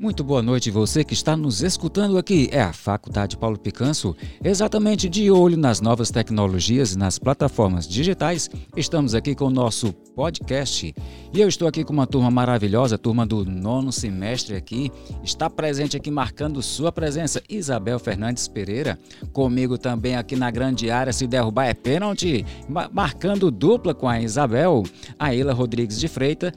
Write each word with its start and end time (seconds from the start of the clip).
Muito 0.00 0.24
boa 0.24 0.40
noite, 0.40 0.70
você 0.70 1.04
que 1.04 1.12
está 1.12 1.36
nos 1.36 1.60
escutando 1.60 2.16
aqui. 2.16 2.48
É 2.50 2.62
a 2.62 2.72
Faculdade 2.72 3.36
Paulo 3.36 3.58
Picanso, 3.58 4.16
exatamente 4.42 5.10
de 5.10 5.30
olho 5.30 5.58
nas 5.58 5.78
novas 5.82 6.10
tecnologias 6.10 6.94
e 6.94 6.98
nas 6.98 7.18
plataformas 7.18 7.86
digitais. 7.86 8.48
Estamos 8.74 9.14
aqui 9.14 9.34
com 9.34 9.44
o 9.44 9.50
nosso 9.50 9.92
podcast 10.16 10.94
e 11.34 11.40
eu 11.40 11.46
estou 11.46 11.68
aqui 11.68 11.84
com 11.84 11.92
uma 11.92 12.06
turma 12.06 12.30
maravilhosa, 12.30 12.96
turma 12.96 13.26
do 13.26 13.44
nono 13.44 13.92
semestre 13.92 14.56
aqui. 14.56 14.90
Está 15.22 15.50
presente 15.50 15.98
aqui 15.98 16.10
marcando 16.10 16.62
sua 16.62 16.90
presença, 16.90 17.42
Isabel 17.46 17.98
Fernandes 17.98 18.48
Pereira. 18.48 18.98
Comigo 19.34 19.76
também 19.76 20.16
aqui 20.16 20.34
na 20.34 20.50
grande 20.50 20.90
área, 20.90 21.12
se 21.12 21.26
derrubar 21.26 21.66
é 21.66 21.74
pênalti. 21.74 22.46
Marcando 22.90 23.50
dupla 23.50 23.92
com 23.94 24.08
a 24.08 24.18
Isabel, 24.18 24.82
a 25.18 25.34
Ila 25.34 25.52
Rodrigues 25.52 26.00
de 26.00 26.08
Freitas 26.08 26.54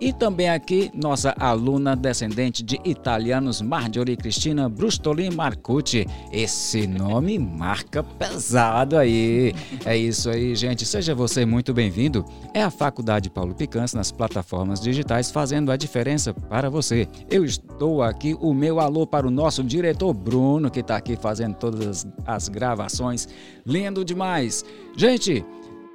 e 0.00 0.14
também 0.14 0.48
aqui 0.48 0.90
nossa 0.94 1.34
aluna 1.38 1.94
descendente 1.94 2.62
de 2.62 2.85
italianos 2.86 3.60
Marjorie 3.60 4.16
Cristina 4.16 4.68
Brustolin 4.68 5.30
Marcucci. 5.30 6.06
Esse 6.32 6.86
nome 6.86 7.38
marca 7.38 8.02
pesado 8.02 8.96
aí. 8.96 9.54
É 9.84 9.96
isso 9.96 10.30
aí, 10.30 10.54
gente. 10.54 10.86
Seja 10.86 11.14
você 11.14 11.44
muito 11.44 11.74
bem-vindo. 11.74 12.24
É 12.54 12.62
a 12.62 12.70
Faculdade 12.70 13.28
Paulo 13.28 13.54
Picança 13.54 13.96
nas 13.96 14.12
plataformas 14.12 14.80
digitais 14.80 15.30
fazendo 15.30 15.72
a 15.72 15.76
diferença 15.76 16.32
para 16.32 16.70
você. 16.70 17.08
Eu 17.28 17.44
estou 17.44 18.02
aqui, 18.02 18.36
o 18.40 18.54
meu 18.54 18.80
alô 18.80 19.06
para 19.06 19.26
o 19.26 19.30
nosso 19.30 19.62
diretor 19.62 20.14
Bruno, 20.14 20.70
que 20.70 20.80
está 20.80 20.96
aqui 20.96 21.16
fazendo 21.16 21.56
todas 21.56 22.06
as 22.24 22.48
gravações. 22.48 23.28
Lindo 23.66 24.04
demais. 24.04 24.64
Gente, 24.96 25.44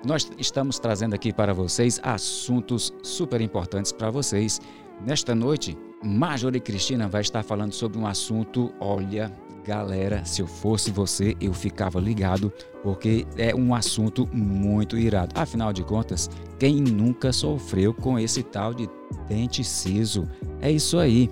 nós 0.04 0.30
estamos 0.38 0.80
trazendo 0.80 1.14
aqui 1.14 1.32
para 1.32 1.54
vocês 1.54 2.00
assuntos 2.04 2.94
super 3.04 3.40
importantes 3.40 3.92
para 3.92 4.10
vocês. 4.10 4.60
Nesta 5.06 5.34
noite, 5.34 5.78
Major 6.04 6.56
e 6.56 6.60
Cristina 6.60 7.08
vai 7.08 7.22
estar 7.22 7.44
falando 7.44 7.74
sobre 7.74 7.98
um 7.98 8.08
assunto, 8.08 8.74
olha, 8.80 9.32
galera, 9.66 10.26
se 10.26 10.42
eu 10.42 10.48
fosse 10.48 10.92
você, 10.92 11.36
eu 11.40 11.54
ficava 11.54 12.00
ligado, 12.00 12.52
porque 12.84 13.26
é 13.38 13.54
um 13.54 13.74
assunto 13.76 14.28
muito 14.34 14.98
irado. 14.98 15.34
Afinal 15.40 15.72
de 15.72 15.84
contas, 15.84 16.30
quem 16.60 16.76
nunca 16.76 17.32
sofreu 17.32 17.94
com 17.94 18.18
esse 18.18 18.42
tal 18.44 18.74
de 18.74 18.90
dente 19.28 19.64
ciso? 19.64 20.28
É 20.60 20.72
isso 20.72 20.98
aí. 20.98 21.30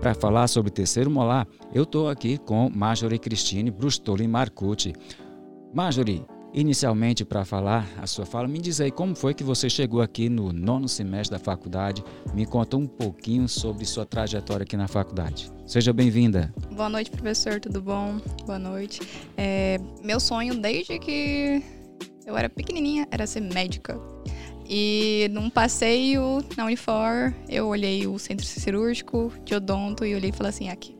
Para 0.00 0.14
falar 0.14 0.46
sobre 0.46 0.70
terceiro 0.70 1.10
molar, 1.10 1.46
eu 1.72 1.82
estou 1.82 2.08
aqui 2.08 2.38
com 2.38 2.70
Marjorie 2.74 3.18
Cristine 3.18 3.70
Brustoli 3.70 4.26
Marcucci. 4.28 4.94
Marjorie, 5.74 6.24
Inicialmente, 6.56 7.22
para 7.22 7.44
falar 7.44 7.86
a 7.98 8.06
sua 8.06 8.24
fala, 8.24 8.48
me 8.48 8.58
diz 8.58 8.80
aí 8.80 8.90
como 8.90 9.14
foi 9.14 9.34
que 9.34 9.44
você 9.44 9.68
chegou 9.68 10.00
aqui 10.00 10.30
no 10.30 10.54
nono 10.54 10.88
semestre 10.88 11.36
da 11.36 11.44
faculdade. 11.44 12.02
Me 12.32 12.46
conta 12.46 12.78
um 12.78 12.86
pouquinho 12.86 13.46
sobre 13.46 13.84
sua 13.84 14.06
trajetória 14.06 14.64
aqui 14.64 14.74
na 14.74 14.88
faculdade. 14.88 15.52
Seja 15.66 15.92
bem-vinda. 15.92 16.54
Boa 16.72 16.88
noite, 16.88 17.10
professor. 17.10 17.60
Tudo 17.60 17.82
bom? 17.82 18.18
Boa 18.46 18.58
noite. 18.58 19.02
É, 19.36 19.76
meu 20.02 20.18
sonho 20.18 20.58
desde 20.58 20.98
que 20.98 21.62
eu 22.24 22.34
era 22.34 22.48
pequenininha 22.48 23.06
era 23.10 23.26
ser 23.26 23.42
médica. 23.42 24.00
E 24.66 25.28
num 25.32 25.50
passeio 25.50 26.42
na 26.56 26.64
Unifor, 26.64 27.34
eu 27.50 27.66
olhei 27.66 28.06
o 28.06 28.18
centro 28.18 28.46
cirúrgico 28.46 29.30
de 29.44 29.54
odonto 29.54 30.06
e 30.06 30.14
olhei 30.14 30.30
e 30.30 30.32
falei 30.32 30.48
assim: 30.48 30.70
aqui, 30.70 30.96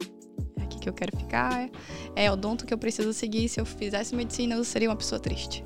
que 0.86 0.90
eu 0.90 0.94
quero 0.94 1.16
ficar, 1.16 1.68
é 2.14 2.30
odonto 2.30 2.64
que 2.64 2.72
eu 2.72 2.78
preciso 2.78 3.12
seguir. 3.12 3.48
Se 3.48 3.60
eu 3.60 3.66
fizesse 3.66 4.14
medicina, 4.14 4.54
eu 4.54 4.64
seria 4.64 4.88
uma 4.88 4.96
pessoa 4.96 5.18
triste. 5.18 5.64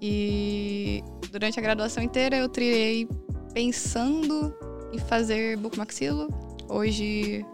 E 0.00 1.02
durante 1.30 1.58
a 1.58 1.62
graduação 1.62 2.02
inteira 2.02 2.36
eu 2.36 2.48
trilhei 2.48 3.08
pensando 3.52 4.54
em 4.92 4.98
fazer 4.98 5.56
bucomaxilo. 5.56 6.28
Hoje 6.68 7.44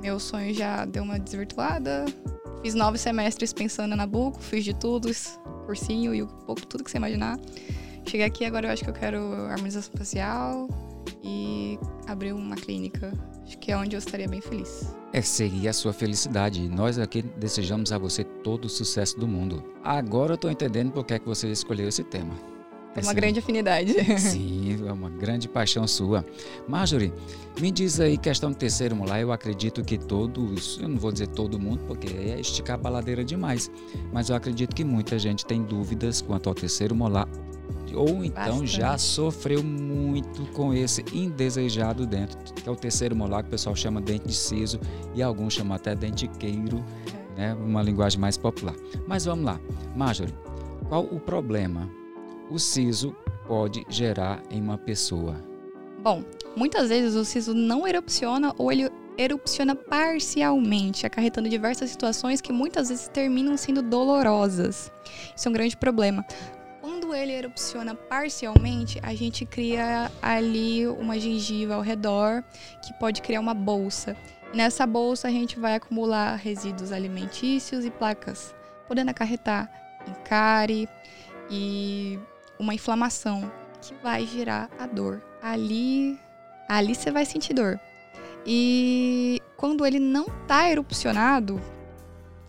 meu 0.00 0.18
sonho 0.18 0.52
já 0.54 0.84
deu 0.84 1.02
uma 1.02 1.18
desvirtuada. 1.18 2.04
Fiz 2.62 2.74
nove 2.74 2.98
semestres 2.98 3.52
pensando 3.52 3.96
na 3.96 4.06
buco, 4.06 4.40
fiz 4.40 4.64
de 4.64 4.74
tudo, 4.74 5.10
cursinho 5.66 6.14
e 6.14 6.22
um 6.22 6.26
pouco 6.26 6.64
tudo 6.66 6.84
que 6.84 6.90
você 6.90 6.96
imaginar. 6.96 7.38
Cheguei 8.06 8.26
aqui 8.26 8.44
agora 8.44 8.68
eu 8.68 8.72
acho 8.72 8.84
que 8.84 8.90
eu 8.90 8.94
quero 8.94 9.18
harmonização 9.46 9.92
facial 9.96 10.68
e 11.22 11.78
abrir 12.06 12.32
uma 12.32 12.56
clínica. 12.56 13.12
Acho 13.44 13.58
que 13.58 13.72
é 13.72 13.76
onde 13.76 13.96
eu 13.96 13.98
estaria 13.98 14.28
bem 14.28 14.40
feliz. 14.40 15.01
É, 15.12 15.20
seria 15.20 15.70
a 15.70 15.72
sua 15.72 15.92
felicidade. 15.92 16.66
Nós 16.68 16.98
aqui 16.98 17.22
desejamos 17.22 17.92
a 17.92 17.98
você 17.98 18.24
todo 18.24 18.64
o 18.64 18.68
sucesso 18.68 19.18
do 19.18 19.28
mundo. 19.28 19.62
Agora 19.84 20.32
eu 20.32 20.36
estou 20.36 20.50
entendendo 20.50 20.90
por 20.90 21.04
que, 21.04 21.14
é 21.14 21.18
que 21.18 21.26
você 21.26 21.48
escolheu 21.48 21.88
esse 21.88 22.02
tema. 22.02 22.34
É 22.94 23.00
uma 23.00 23.14
grande 23.14 23.38
afinidade. 23.38 23.92
Sim, 24.18 24.86
é 24.86 24.92
uma 24.92 25.08
grande 25.08 25.48
paixão 25.48 25.86
sua. 25.86 26.24
Marjorie, 26.68 27.12
me 27.58 27.70
diz 27.70 27.98
aí, 28.00 28.18
questão 28.18 28.50
do 28.50 28.56
terceiro 28.56 28.94
molar, 28.94 29.20
eu 29.20 29.32
acredito 29.32 29.82
que 29.82 29.96
todos, 29.96 30.78
eu 30.80 30.88
não 30.88 30.98
vou 30.98 31.10
dizer 31.10 31.28
todo 31.28 31.58
mundo, 31.58 31.84
porque 31.86 32.08
é 32.08 32.38
esticar 32.38 32.74
a 32.74 32.78
baladeira 32.78 33.24
demais, 33.24 33.70
mas 34.12 34.28
eu 34.28 34.36
acredito 34.36 34.74
que 34.74 34.84
muita 34.84 35.18
gente 35.18 35.46
tem 35.46 35.62
dúvidas 35.62 36.20
quanto 36.20 36.50
ao 36.50 36.54
terceiro 36.54 36.94
molar 36.94 37.26
ou 37.94 38.24
então 38.24 38.44
Bastante. 38.44 38.66
já 38.66 38.98
sofreu 38.98 39.62
muito 39.62 40.44
com 40.52 40.72
esse 40.72 41.04
indesejado 41.12 42.06
dentro, 42.06 42.38
que 42.54 42.68
é 42.68 42.72
o 42.72 42.76
terceiro 42.76 43.14
molar, 43.14 43.42
que 43.42 43.48
o 43.48 43.50
pessoal 43.50 43.74
chama 43.74 44.00
dente 44.00 44.26
de 44.26 44.34
siso 44.34 44.80
e 45.14 45.22
alguns 45.22 45.54
chamam 45.54 45.74
até 45.74 45.94
dentiqueiro, 45.94 46.84
é. 47.36 47.40
né, 47.40 47.54
uma 47.54 47.82
linguagem 47.82 48.20
mais 48.20 48.36
popular. 48.36 48.74
Mas 49.06 49.24
vamos 49.24 49.44
lá, 49.44 49.60
Marjorie, 49.96 50.34
qual 50.88 51.04
o 51.04 51.18
problema 51.20 51.90
o 52.50 52.58
siso 52.58 53.14
pode 53.46 53.84
gerar 53.88 54.42
em 54.50 54.60
uma 54.60 54.78
pessoa? 54.78 55.36
Bom, 56.02 56.24
muitas 56.56 56.88
vezes 56.88 57.14
o 57.14 57.24
siso 57.24 57.54
não 57.54 57.86
erupciona 57.86 58.54
ou 58.58 58.72
ele 58.72 58.90
erupciona 59.16 59.74
parcialmente, 59.74 61.06
acarretando 61.06 61.48
diversas 61.48 61.90
situações 61.90 62.40
que 62.40 62.52
muitas 62.52 62.88
vezes 62.88 63.08
terminam 63.08 63.56
sendo 63.56 63.82
dolorosas. 63.82 64.90
Isso 65.36 65.48
é 65.48 65.50
um 65.50 65.52
grande 65.52 65.76
problema 65.76 66.24
quando 67.12 67.20
ele 67.20 67.32
erupciona 67.32 67.94
parcialmente, 67.94 68.98
a 69.02 69.14
gente 69.14 69.44
cria 69.44 70.10
ali 70.22 70.86
uma 70.86 71.20
gengiva 71.20 71.74
ao 71.74 71.82
redor 71.82 72.42
que 72.82 72.90
pode 72.94 73.20
criar 73.20 73.38
uma 73.38 73.52
bolsa. 73.52 74.16
Nessa 74.54 74.86
bolsa 74.86 75.28
a 75.28 75.30
gente 75.30 75.60
vai 75.60 75.74
acumular 75.74 76.36
resíduos 76.36 76.90
alimentícios 76.90 77.84
e 77.84 77.90
placas, 77.90 78.54
podendo 78.88 79.10
acarretar 79.10 79.70
em 80.08 80.14
cárie 80.24 80.88
e 81.50 82.18
uma 82.58 82.72
inflamação 82.72 83.52
que 83.82 83.92
vai 84.02 84.24
gerar 84.24 84.70
a 84.78 84.86
dor. 84.86 85.22
Ali, 85.42 86.18
ali 86.66 86.94
você 86.94 87.10
vai 87.10 87.26
sentir 87.26 87.52
dor. 87.52 87.78
E 88.46 89.38
quando 89.58 89.84
ele 89.84 90.00
não 90.00 90.28
está 90.28 90.70
erupcionado, 90.70 91.60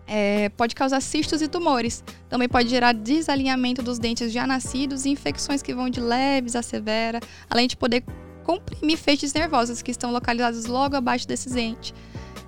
é, 0.06 0.48
pode 0.50 0.74
causar 0.74 1.00
cistos 1.00 1.42
e 1.42 1.48
tumores. 1.48 2.04
Também 2.28 2.48
pode 2.48 2.68
gerar 2.68 2.92
desalinhamento 2.92 3.82
dos 3.82 3.98
dentes 3.98 4.32
já 4.32 4.46
nascidos 4.46 5.04
e 5.04 5.10
infecções 5.10 5.62
que 5.62 5.74
vão 5.74 5.88
de 5.88 6.00
leves 6.00 6.56
a 6.56 6.62
severa, 6.62 7.20
além 7.48 7.66
de 7.66 7.76
poder 7.76 8.04
comprimir 8.42 8.98
feixes 8.98 9.32
nervosos 9.32 9.82
que 9.82 9.90
estão 9.90 10.12
localizados 10.12 10.66
logo 10.66 10.94
abaixo 10.96 11.26
desses 11.26 11.54
dentes, 11.54 11.94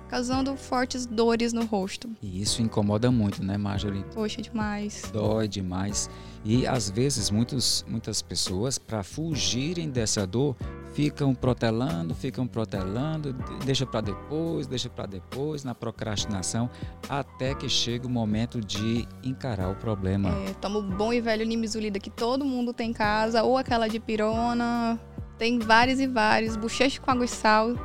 causando 0.07 0.55
fortes 0.55 1.05
dores 1.05 1.51
no 1.51 1.65
rosto. 1.65 2.09
E 2.21 2.41
isso 2.41 2.61
incomoda 2.61 3.11
muito, 3.11 3.43
né, 3.43 3.57
Marjorie? 3.57 4.05
Poxa, 4.13 4.41
demais. 4.41 5.03
Dói 5.11 5.47
demais. 5.47 6.09
E 6.45 6.65
às 6.65 6.89
vezes 6.89 7.29
muitos, 7.29 7.83
muitas 7.89 8.21
pessoas, 8.21 8.77
para 8.77 9.03
fugirem 9.03 9.89
dessa 9.89 10.25
dor, 10.25 10.55
ficam 10.97 11.35
protelando, 11.35 12.15
ficam 12.15 12.47
protelando, 12.47 13.31
deixa 13.63 13.85
para 13.85 14.01
depois, 14.01 14.65
deixa 14.65 14.89
para 14.89 15.05
depois, 15.05 15.63
na 15.63 15.75
procrastinação, 15.75 16.67
até 17.07 17.53
que 17.53 17.69
chega 17.69 18.07
o 18.07 18.09
momento 18.09 18.59
de 18.59 19.07
encarar 19.23 19.69
o 19.69 19.75
problema. 19.75 20.29
É, 20.49 20.53
toma 20.53 20.79
o 20.79 20.81
bom 20.81 21.13
e 21.13 21.21
velho 21.21 21.45
Nimizulida 21.45 21.99
que 21.99 22.09
todo 22.09 22.43
mundo 22.43 22.73
tem 22.73 22.89
em 22.89 22.93
casa, 22.93 23.43
ou 23.43 23.59
aquela 23.59 23.87
de 23.87 23.99
pirona, 23.99 24.99
tem 25.37 25.59
vários 25.59 25.99
e 25.99 26.07
vários, 26.07 26.55
bochecha 26.55 26.99
com 26.99 27.11
água 27.11 27.25
e 27.25 27.27
sal. 27.27 27.75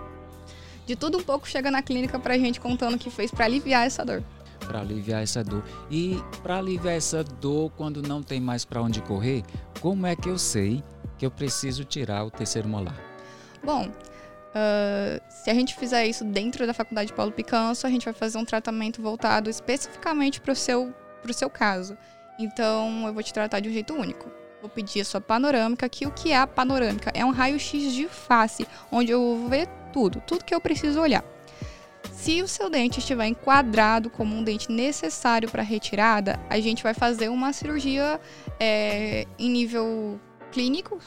De 0.87 0.97
tudo 0.97 1.19
um 1.19 1.23
pouco 1.23 1.47
chega 1.47 1.71
na 1.71 1.83
clínica 1.83 2.19
pra 2.19 2.39
gente 2.39 2.59
contando 2.59 2.95
o 2.95 2.99
que 2.99 3.11
fez 3.11 3.31
para 3.31 3.45
aliviar 3.45 3.87
essa 3.87 4.03
dor 4.07 4.23
para 4.67 4.81
aliviar 4.81 5.23
essa 5.23 5.43
dor. 5.43 5.63
E 5.91 6.17
para 6.41 6.59
aliviar 6.59 6.95
essa 6.95 7.23
dor 7.23 7.71
quando 7.77 8.01
não 8.01 8.23
tem 8.23 8.41
mais 8.41 8.65
para 8.65 8.81
onde 8.81 9.03
correr, 9.03 9.43
como 9.81 10.07
é 10.07 10.15
que 10.15 10.29
eu 10.29 10.39
sei 10.39 10.83
que 11.19 11.27
eu 11.27 11.31
preciso 11.31 11.85
tirar 11.85 12.25
o 12.25 12.31
terceiro 12.31 12.69
molar? 12.69 13.12
Bom, 13.65 13.87
uh, 13.87 15.23
se 15.29 15.51
a 15.51 15.55
gente 15.55 15.75
fizer 15.77 16.07
isso 16.07 16.25
dentro 16.25 16.67
da 16.67 16.75
faculdade 16.75 17.13
Paulo 17.13 17.31
Picanso, 17.31 17.87
a 17.87 17.91
gente 17.91 18.05
vai 18.05 18.15
fazer 18.15 18.39
um 18.39 18.45
tratamento 18.45 19.01
voltado 19.01 19.49
especificamente 19.49 20.41
para 20.41 20.53
o 20.53 20.57
seu, 20.57 20.93
seu 21.33 21.49
caso. 21.49 21.97
Então, 22.39 23.07
eu 23.07 23.15
vou 23.15 23.23
te 23.23 23.33
tratar 23.33 23.61
de 23.61 23.69
um 23.69 23.73
jeito 23.73 23.95
único. 23.95 24.31
Vou 24.61 24.71
pedir 24.71 25.01
a 25.01 25.05
sua 25.05 25.21
panorâmica, 25.21 25.89
que 25.89 26.07
o 26.07 26.11
que 26.11 26.33
é 26.33 26.39
a 26.39 26.47
panorâmica? 26.47 27.11
É 27.15 27.25
um 27.25 27.31
raio-x 27.31 27.93
de 27.93 28.07
face, 28.09 28.67
onde 28.91 29.11
eu 29.13 29.21
vou 29.21 29.49
ver 29.49 29.69
tudo, 29.93 30.23
tudo 30.27 30.45
que 30.45 30.55
eu 30.55 30.61
preciso 30.61 31.01
olhar. 31.01 31.25
Se 32.13 32.43
o 32.43 32.49
seu 32.49 32.71
dente 32.71 32.99
estiver 32.99 33.27
enquadrado 33.27 34.09
como 34.09 34.37
um 34.37 34.43
dente 34.43 34.71
necessário 34.71 35.51
para 35.51 35.63
retirada, 35.63 36.39
a 36.49 36.61
gente 36.61 36.83
vai 36.83 36.95
fazer 36.95 37.29
uma 37.29 37.53
cirurgia 37.53 38.21
é, 38.61 39.27
em 39.39 39.51
nível 39.51 40.21
clínico, 40.53 40.99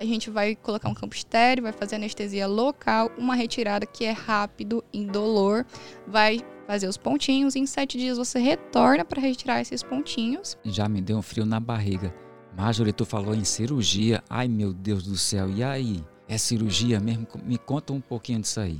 A 0.00 0.04
gente 0.04 0.30
vai 0.30 0.54
colocar 0.54 0.88
um 0.88 0.94
campo 0.94 1.16
estéreo, 1.16 1.64
vai 1.64 1.72
fazer 1.72 1.96
anestesia 1.96 2.46
local, 2.46 3.10
uma 3.18 3.34
retirada 3.34 3.84
que 3.84 4.04
é 4.04 4.12
rápido, 4.12 4.84
indolor, 4.92 5.66
vai 6.06 6.38
fazer 6.68 6.86
os 6.86 6.96
pontinhos. 6.96 7.56
Em 7.56 7.66
sete 7.66 7.98
dias 7.98 8.16
você 8.16 8.38
retorna 8.38 9.04
para 9.04 9.20
retirar 9.20 9.60
esses 9.60 9.82
pontinhos. 9.82 10.56
Já 10.64 10.88
me 10.88 11.02
deu 11.02 11.18
um 11.18 11.22
frio 11.22 11.44
na 11.44 11.58
barriga. 11.58 12.14
Marjorie, 12.56 12.92
tu 12.92 13.04
falou 13.04 13.34
em 13.34 13.42
cirurgia. 13.42 14.22
Ai, 14.30 14.46
meu 14.46 14.72
Deus 14.72 15.02
do 15.02 15.16
céu. 15.16 15.50
E 15.50 15.64
aí? 15.64 16.04
É 16.28 16.38
cirurgia 16.38 17.00
mesmo? 17.00 17.26
Me 17.44 17.58
conta 17.58 17.92
um 17.92 18.00
pouquinho 18.00 18.40
disso 18.40 18.60
aí. 18.60 18.78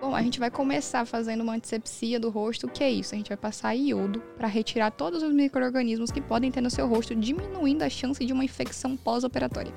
Bom, 0.00 0.12
a 0.16 0.22
gente 0.22 0.40
vai 0.40 0.50
começar 0.50 1.04
fazendo 1.04 1.42
uma 1.42 1.54
antisepsia 1.54 2.18
do 2.18 2.30
rosto. 2.30 2.66
O 2.66 2.68
que 2.68 2.82
é 2.82 2.90
isso? 2.90 3.14
A 3.14 3.18
gente 3.18 3.28
vai 3.28 3.36
passar 3.36 3.74
iodo 3.74 4.20
para 4.36 4.48
retirar 4.48 4.90
todos 4.90 5.22
os 5.22 5.32
micro-organismos 5.32 6.10
que 6.10 6.20
podem 6.20 6.50
ter 6.50 6.60
no 6.60 6.70
seu 6.70 6.88
rosto, 6.88 7.14
diminuindo 7.14 7.84
a 7.84 7.88
chance 7.88 8.24
de 8.24 8.32
uma 8.32 8.44
infecção 8.44 8.96
pós-operatória 8.96 9.72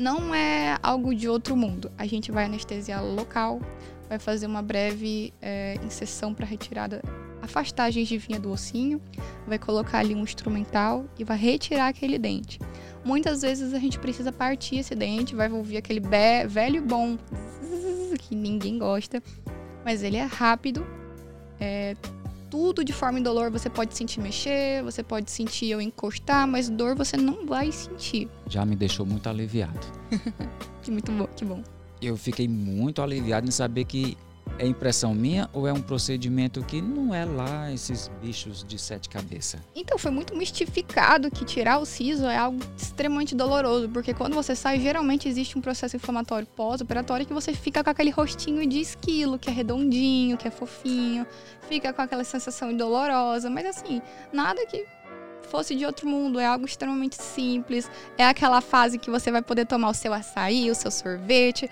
não 0.00 0.34
é 0.34 0.78
algo 0.82 1.14
de 1.14 1.28
outro 1.28 1.54
mundo. 1.54 1.92
A 1.98 2.06
gente 2.06 2.32
vai 2.32 2.46
anestesiar 2.46 3.04
local, 3.04 3.60
vai 4.08 4.18
fazer 4.18 4.46
uma 4.46 4.62
breve 4.62 5.32
é, 5.42 5.78
inserção 5.84 6.32
para 6.32 6.46
retirada, 6.46 7.02
afastar 7.42 7.84
a 7.84 7.90
gengivinha 7.90 8.40
do 8.40 8.50
ossinho, 8.50 9.00
vai 9.46 9.58
colocar 9.58 9.98
ali 9.98 10.14
um 10.14 10.22
instrumental 10.22 11.04
e 11.18 11.22
vai 11.22 11.36
retirar 11.36 11.88
aquele 11.88 12.18
dente. 12.18 12.58
Muitas 13.04 13.42
vezes 13.42 13.74
a 13.74 13.78
gente 13.78 13.98
precisa 13.98 14.32
partir 14.32 14.76
esse 14.76 14.94
dente, 14.94 15.34
vai 15.34 15.52
ouvir 15.52 15.76
aquele 15.76 16.00
velho 16.48 16.82
bom 16.82 17.18
que 18.20 18.34
ninguém 18.34 18.78
gosta, 18.78 19.22
mas 19.84 20.02
ele 20.02 20.16
é 20.16 20.24
rápido, 20.24 20.86
é, 21.60 21.94
tudo 22.50 22.84
de 22.84 22.92
forma 22.92 23.18
indolor, 23.18 23.50
você 23.50 23.70
pode 23.70 23.96
sentir 23.96 24.20
mexer, 24.20 24.82
você 24.82 25.02
pode 25.02 25.30
sentir 25.30 25.70
eu 25.70 25.80
encostar, 25.80 26.46
mas 26.46 26.68
dor 26.68 26.96
você 26.96 27.16
não 27.16 27.46
vai 27.46 27.70
sentir. 27.70 28.28
Já 28.48 28.66
me 28.66 28.74
deixou 28.74 29.06
muito 29.06 29.28
aliviado. 29.28 29.86
que 30.82 30.90
muito 30.90 31.12
bom, 31.12 31.26
que 31.36 31.44
bom. 31.44 31.62
Eu 32.02 32.16
fiquei 32.16 32.48
muito 32.48 33.00
aliviado 33.00 33.46
em 33.46 33.50
saber 33.50 33.84
que 33.84 34.16
é 34.60 34.66
impressão 34.66 35.14
minha 35.14 35.48
ou 35.54 35.66
é 35.66 35.72
um 35.72 35.80
procedimento 35.80 36.62
que 36.62 36.82
não 36.82 37.14
é 37.14 37.24
lá 37.24 37.72
esses 37.72 38.10
bichos 38.22 38.62
de 38.62 38.78
sete 38.78 39.08
cabeças? 39.08 39.58
Então, 39.74 39.96
foi 39.96 40.10
muito 40.10 40.36
mistificado 40.36 41.30
que 41.30 41.46
tirar 41.46 41.78
o 41.78 41.86
siso 41.86 42.26
é 42.26 42.36
algo 42.36 42.58
extremamente 42.76 43.34
doloroso, 43.34 43.88
porque 43.88 44.12
quando 44.12 44.34
você 44.34 44.54
sai, 44.54 44.78
geralmente 44.78 45.26
existe 45.26 45.56
um 45.56 45.62
processo 45.62 45.96
inflamatório 45.96 46.46
pós-operatório 46.46 47.24
que 47.24 47.32
você 47.32 47.54
fica 47.54 47.82
com 47.82 47.88
aquele 47.88 48.10
rostinho 48.10 48.66
de 48.68 48.80
esquilo, 48.80 49.38
que 49.38 49.48
é 49.48 49.52
redondinho, 49.52 50.36
que 50.36 50.46
é 50.46 50.50
fofinho, 50.50 51.26
fica 51.66 51.92
com 51.92 52.02
aquela 52.02 52.22
sensação 52.22 52.76
dolorosa, 52.76 53.48
mas 53.48 53.64
assim, 53.64 54.02
nada 54.30 54.66
que 54.66 54.84
fosse 55.50 55.74
de 55.74 55.84
outro 55.84 56.08
mundo, 56.08 56.38
é 56.38 56.46
algo 56.46 56.64
extremamente 56.64 57.16
simples. 57.20 57.90
É 58.16 58.24
aquela 58.24 58.60
fase 58.60 58.98
que 58.98 59.10
você 59.10 59.30
vai 59.30 59.42
poder 59.42 59.66
tomar 59.66 59.90
o 59.90 59.94
seu 59.94 60.12
açaí, 60.12 60.70
o 60.70 60.74
seu 60.74 60.90
sorvete, 60.90 61.68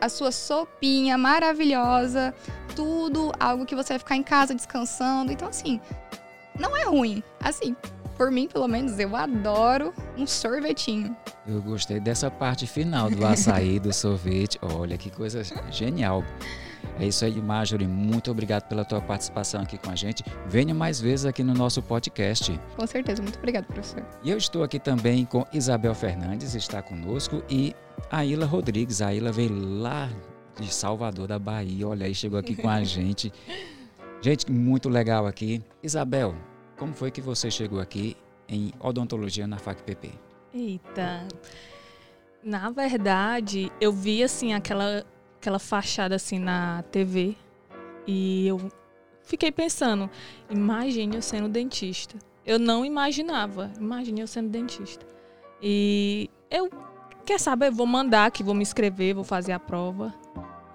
a 0.00 0.08
sua 0.08 0.32
sopinha 0.32 1.16
maravilhosa, 1.16 2.34
tudo 2.74 3.32
algo 3.38 3.64
que 3.64 3.74
você 3.74 3.94
vai 3.94 3.98
ficar 3.98 4.16
em 4.16 4.22
casa 4.22 4.54
descansando. 4.54 5.30
Então, 5.30 5.48
assim, 5.48 5.80
não 6.58 6.76
é 6.76 6.84
ruim. 6.84 7.22
Assim, 7.40 7.76
por 8.16 8.30
mim, 8.30 8.48
pelo 8.48 8.68
menos, 8.68 8.98
eu 8.98 9.16
adoro 9.16 9.94
um 10.16 10.26
sorvetinho. 10.26 11.16
Eu 11.46 11.62
gostei 11.62 11.98
dessa 11.98 12.30
parte 12.30 12.66
final 12.66 13.10
do 13.10 13.24
açaí, 13.24 13.78
do 13.80 13.92
sorvete. 13.92 14.58
Olha 14.60 14.98
que 14.98 15.08
coisa 15.08 15.42
genial. 15.70 16.22
É 17.00 17.06
isso 17.06 17.24
aí, 17.24 17.40
Marjorie. 17.40 17.88
Muito 17.88 18.30
obrigado 18.30 18.68
pela 18.68 18.84
tua 18.84 19.00
participação 19.00 19.62
aqui 19.62 19.78
com 19.78 19.90
a 19.90 19.96
gente. 19.96 20.22
Venha 20.46 20.74
mais 20.74 21.00
vezes 21.00 21.24
aqui 21.24 21.42
no 21.42 21.54
nosso 21.54 21.82
podcast. 21.82 22.60
Com 22.76 22.86
certeza. 22.86 23.22
Muito 23.22 23.38
obrigado, 23.38 23.64
professor. 23.64 24.04
E 24.22 24.30
eu 24.30 24.36
estou 24.36 24.62
aqui 24.62 24.78
também 24.78 25.24
com 25.24 25.46
Isabel 25.50 25.94
Fernandes, 25.94 26.54
está 26.54 26.82
conosco, 26.82 27.42
e 27.48 27.74
a 28.10 28.22
Ila 28.22 28.44
Rodrigues. 28.44 29.00
A 29.00 29.14
Ila 29.14 29.32
veio 29.32 29.50
lá 29.80 30.10
de 30.60 30.72
Salvador, 30.72 31.26
da 31.26 31.38
Bahia. 31.38 31.88
Olha 31.88 32.04
aí, 32.04 32.14
chegou 32.14 32.38
aqui 32.38 32.54
com 32.54 32.68
a 32.68 32.84
gente. 32.84 33.32
Gente, 34.20 34.52
muito 34.52 34.90
legal 34.90 35.26
aqui. 35.26 35.64
Isabel, 35.82 36.34
como 36.76 36.92
foi 36.92 37.10
que 37.10 37.22
você 37.22 37.50
chegou 37.50 37.80
aqui 37.80 38.14
em 38.46 38.74
odontologia 38.78 39.46
na 39.46 39.56
FACPP? 39.56 40.10
Eita. 40.52 41.26
Na 42.44 42.68
verdade, 42.68 43.72
eu 43.80 43.90
vi 43.90 44.22
assim 44.22 44.52
aquela 44.52 45.02
aquela 45.40 45.58
fachada 45.58 46.14
assim 46.14 46.38
na 46.38 46.84
TV. 46.92 47.34
E 48.06 48.46
eu 48.46 48.70
fiquei 49.22 49.50
pensando, 49.50 50.08
imagine 50.50 51.16
eu 51.16 51.22
sendo 51.22 51.48
dentista. 51.48 52.16
Eu 52.44 52.58
não 52.58 52.84
imaginava, 52.84 53.72
imagine 53.78 54.20
eu 54.20 54.26
sendo 54.26 54.50
dentista. 54.50 55.06
E 55.62 56.30
eu, 56.50 56.70
quer 57.24 57.40
saber, 57.40 57.70
vou 57.70 57.86
mandar 57.86 58.26
aqui, 58.26 58.42
vou 58.42 58.54
me 58.54 58.62
inscrever, 58.62 59.14
vou 59.14 59.24
fazer 59.24 59.52
a 59.52 59.58
prova. 59.58 60.14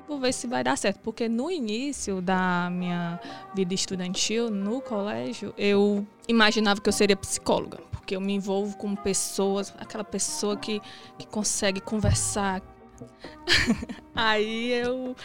Vou 0.08 0.20
ver 0.20 0.34
se 0.34 0.46
vai 0.48 0.64
dar 0.64 0.78
certo, 0.78 1.00
porque 1.00 1.28
no 1.28 1.50
início 1.50 2.22
da 2.22 2.70
minha 2.72 3.20
vida 3.56 3.74
estudantil, 3.74 4.52
no 4.52 4.80
colégio, 4.80 5.54
eu 5.58 6.06
imaginava 6.28 6.80
que 6.80 6.88
eu 6.88 6.94
seria 6.94 7.16
psicóloga, 7.16 7.80
porque 7.92 8.16
eu 8.16 8.22
me 8.22 8.34
envolvo 8.34 8.78
com 8.78 8.96
pessoas, 8.96 9.74
aquela 9.80 10.04
pessoa 10.04 10.56
que, 10.56 10.80
que 11.18 11.26
consegue 11.26 11.82
conversar, 11.82 12.62
Aí 14.16 14.72
eu 14.72 15.16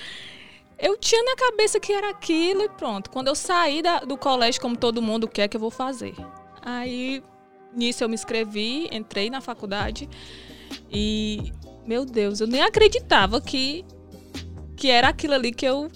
eu 0.79 0.97
tinha 0.97 1.23
na 1.23 1.37
cabeça 1.37 1.79
que 1.79 1.93
era 1.93 2.09
aquilo 2.09 2.63
e 2.63 2.69
pronto. 2.71 3.11
Quando 3.11 3.29
eu 3.29 3.35
saí 3.35 3.83
da, 3.83 4.01
do 4.01 4.17
colégio, 4.17 4.61
como 4.61 4.77
todo 4.77 5.03
mundo 5.03 5.29
quer, 5.29 5.47
que 5.47 5.57
eu 5.57 5.61
vou 5.61 5.71
fazer. 5.71 6.15
Aí, 6.63 7.23
nisso 7.75 8.03
eu 8.03 8.09
me 8.09 8.15
inscrevi, 8.15 8.89
entrei 8.91 9.29
na 9.29 9.43
faculdade 9.43 10.09
e, 10.91 11.53
meu 11.87 12.07
Deus, 12.07 12.41
eu 12.41 12.47
nem 12.47 12.63
acreditava 12.63 13.41
que, 13.41 13.85
que 14.75 14.89
era 14.89 15.09
aquilo 15.09 15.35
ali 15.35 15.53
que 15.53 15.67
eu 15.67 15.91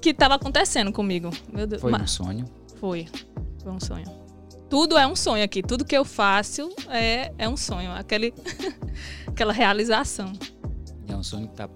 que 0.00 0.10
estava 0.10 0.34
acontecendo 0.34 0.92
comigo. 0.92 1.30
Meu 1.50 1.66
Deus. 1.66 1.80
Foi 1.80 1.92
um 1.92 2.06
sonho? 2.06 2.44
Foi. 2.78 3.08
Foi 3.62 3.72
um 3.72 3.80
sonho. 3.80 4.04
Tudo 4.68 4.98
é 4.98 5.06
um 5.06 5.16
sonho 5.16 5.42
aqui. 5.42 5.62
Tudo 5.62 5.84
que 5.84 5.96
eu 5.96 6.04
faço 6.04 6.70
é, 6.90 7.32
é 7.38 7.48
um 7.48 7.56
sonho. 7.56 7.90
Aquele, 7.90 8.34
aquela 9.26 9.52
realização. 9.52 10.32
Sonho 11.24 11.46
que 11.46 11.54
está 11.54 11.66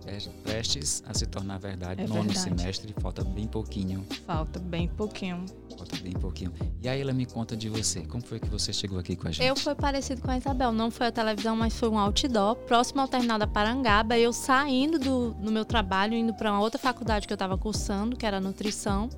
prestes 0.42 1.02
a 1.06 1.14
se 1.14 1.26
tornar 1.26 1.58
verdade 1.58 2.02
é 2.02 2.06
no 2.06 2.14
verdade. 2.14 2.38
semestre. 2.38 2.94
Falta 3.00 3.24
bem 3.24 3.46
pouquinho. 3.46 4.04
Falta 4.26 4.60
bem 4.60 4.86
pouquinho. 4.88 5.46
Falta 5.74 5.96
bem 5.96 6.12
pouquinho. 6.12 6.52
E 6.82 6.88
aí 6.88 7.00
ela 7.00 7.14
me 7.14 7.24
conta 7.24 7.56
de 7.56 7.68
você. 7.70 8.02
Como 8.02 8.22
foi 8.22 8.38
que 8.38 8.48
você 8.48 8.74
chegou 8.74 8.98
aqui 8.98 9.16
com 9.16 9.26
a 9.26 9.30
gente? 9.32 9.46
Eu 9.46 9.56
fui 9.56 9.74
parecido 9.74 10.20
com 10.20 10.30
a 10.30 10.36
Isabel. 10.36 10.70
Não 10.70 10.90
foi 10.90 11.06
a 11.06 11.12
televisão, 11.12 11.56
mas 11.56 11.78
foi 11.78 11.88
um 11.88 11.98
outdoor. 11.98 12.56
Próximo 12.56 13.00
ao 13.00 13.08
terminal 13.08 13.38
da 13.38 13.46
Parangaba. 13.46 14.18
Eu 14.18 14.34
saindo 14.34 14.98
do, 14.98 15.32
do 15.32 15.50
meu 15.50 15.64
trabalho, 15.64 16.12
indo 16.14 16.34
para 16.34 16.52
uma 16.52 16.60
outra 16.60 16.78
faculdade 16.78 17.26
que 17.26 17.32
eu 17.32 17.36
estava 17.36 17.56
cursando, 17.56 18.16
que 18.16 18.26
era 18.26 18.38
nutrição. 18.40 19.08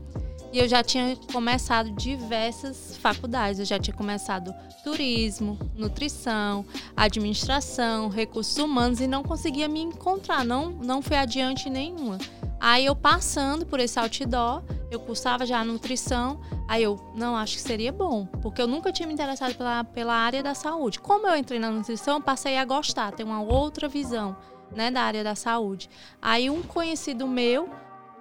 E 0.53 0.59
eu 0.59 0.67
já 0.67 0.83
tinha 0.83 1.17
começado 1.33 1.93
diversas 1.93 2.97
faculdades. 2.97 3.61
Eu 3.61 3.65
já 3.65 3.79
tinha 3.79 3.97
começado 3.97 4.53
turismo, 4.83 5.57
nutrição, 5.77 6.65
administração, 6.97 8.09
recursos 8.09 8.57
humanos 8.59 9.01
e 9.01 9.07
não 9.07 9.23
conseguia 9.23 9.69
me 9.69 9.81
encontrar, 9.81 10.45
não, 10.45 10.71
não 10.71 11.01
fui 11.01 11.17
adiante 11.17 11.71
nenhuma. 11.71 12.19
Aí 12.59 12.85
eu 12.87 12.97
passando 12.97 13.65
por 13.65 13.81
esse 13.81 13.99
outdoor, 13.99 14.63
eu 14.91 15.01
cursava 15.01 15.47
já 15.47 15.65
nutrição, 15.65 16.41
aí 16.69 16.83
eu, 16.83 17.01
não, 17.15 17.37
acho 17.37 17.57
que 17.57 17.63
seria 17.63 17.93
bom, 17.93 18.27
porque 18.43 18.61
eu 18.61 18.67
nunca 18.67 18.93
tinha 18.93 19.07
me 19.07 19.15
interessado 19.15 19.55
pela, 19.55 19.85
pela 19.85 20.15
área 20.15 20.43
da 20.43 20.55
saúde. 20.55 21.01
Como 21.01 21.27
eu 21.27 21.37
entrei 21.37 21.59
na 21.59 21.71
nutrição, 21.71 22.17
eu 22.17 22.23
passei 22.23 22.59
a 22.59 22.65
gostar, 22.65 23.13
ter 23.13 23.25
uma 23.25 23.41
outra 23.41 23.89
visão, 23.89 24.37
né, 24.75 24.91
da 24.91 25.03
área 25.03 25.25
da 25.25 25.35
saúde. 25.35 25.89
Aí 26.21 26.51
um 26.51 26.63
conhecido 26.63 27.27
meu 27.27 27.71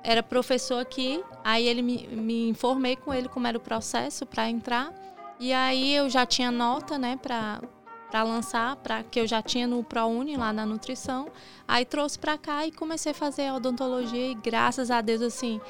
era 0.04 0.24
professor 0.24 0.80
aqui, 0.80 1.24
aí 1.44 1.68
ele 1.68 1.82
me, 1.82 2.08
me 2.08 2.50
informei 2.50 2.96
com 2.96 3.14
ele 3.14 3.28
como 3.28 3.48
era 3.48 3.58
o 3.58 3.62
processo 3.62 4.26
para 4.26 4.50
entrar. 4.50 4.94
E 5.40 5.54
aí 5.54 5.96
eu 5.96 6.10
já 6.10 6.26
tinha 6.26 6.52
nota, 6.52 6.98
né, 6.98 7.18
para 7.22 7.62
para 8.10 8.24
lançar, 8.24 8.76
para 8.78 9.04
que 9.04 9.20
eu 9.20 9.28
já 9.28 9.40
tinha 9.40 9.68
no 9.68 9.84
ProUni 9.84 10.36
lá 10.36 10.52
na 10.52 10.66
nutrição. 10.66 11.28
Aí 11.68 11.86
trouxe 11.86 12.18
para 12.18 12.40
cá 12.40 12.66
e 12.66 12.72
comecei 12.72 13.12
a 13.12 13.16
fazer 13.16 13.52
odontologia 13.52 14.32
e 14.32 14.34
graças 14.34 14.90
a 14.90 15.00
Deus 15.00 15.22
assim, 15.22 15.62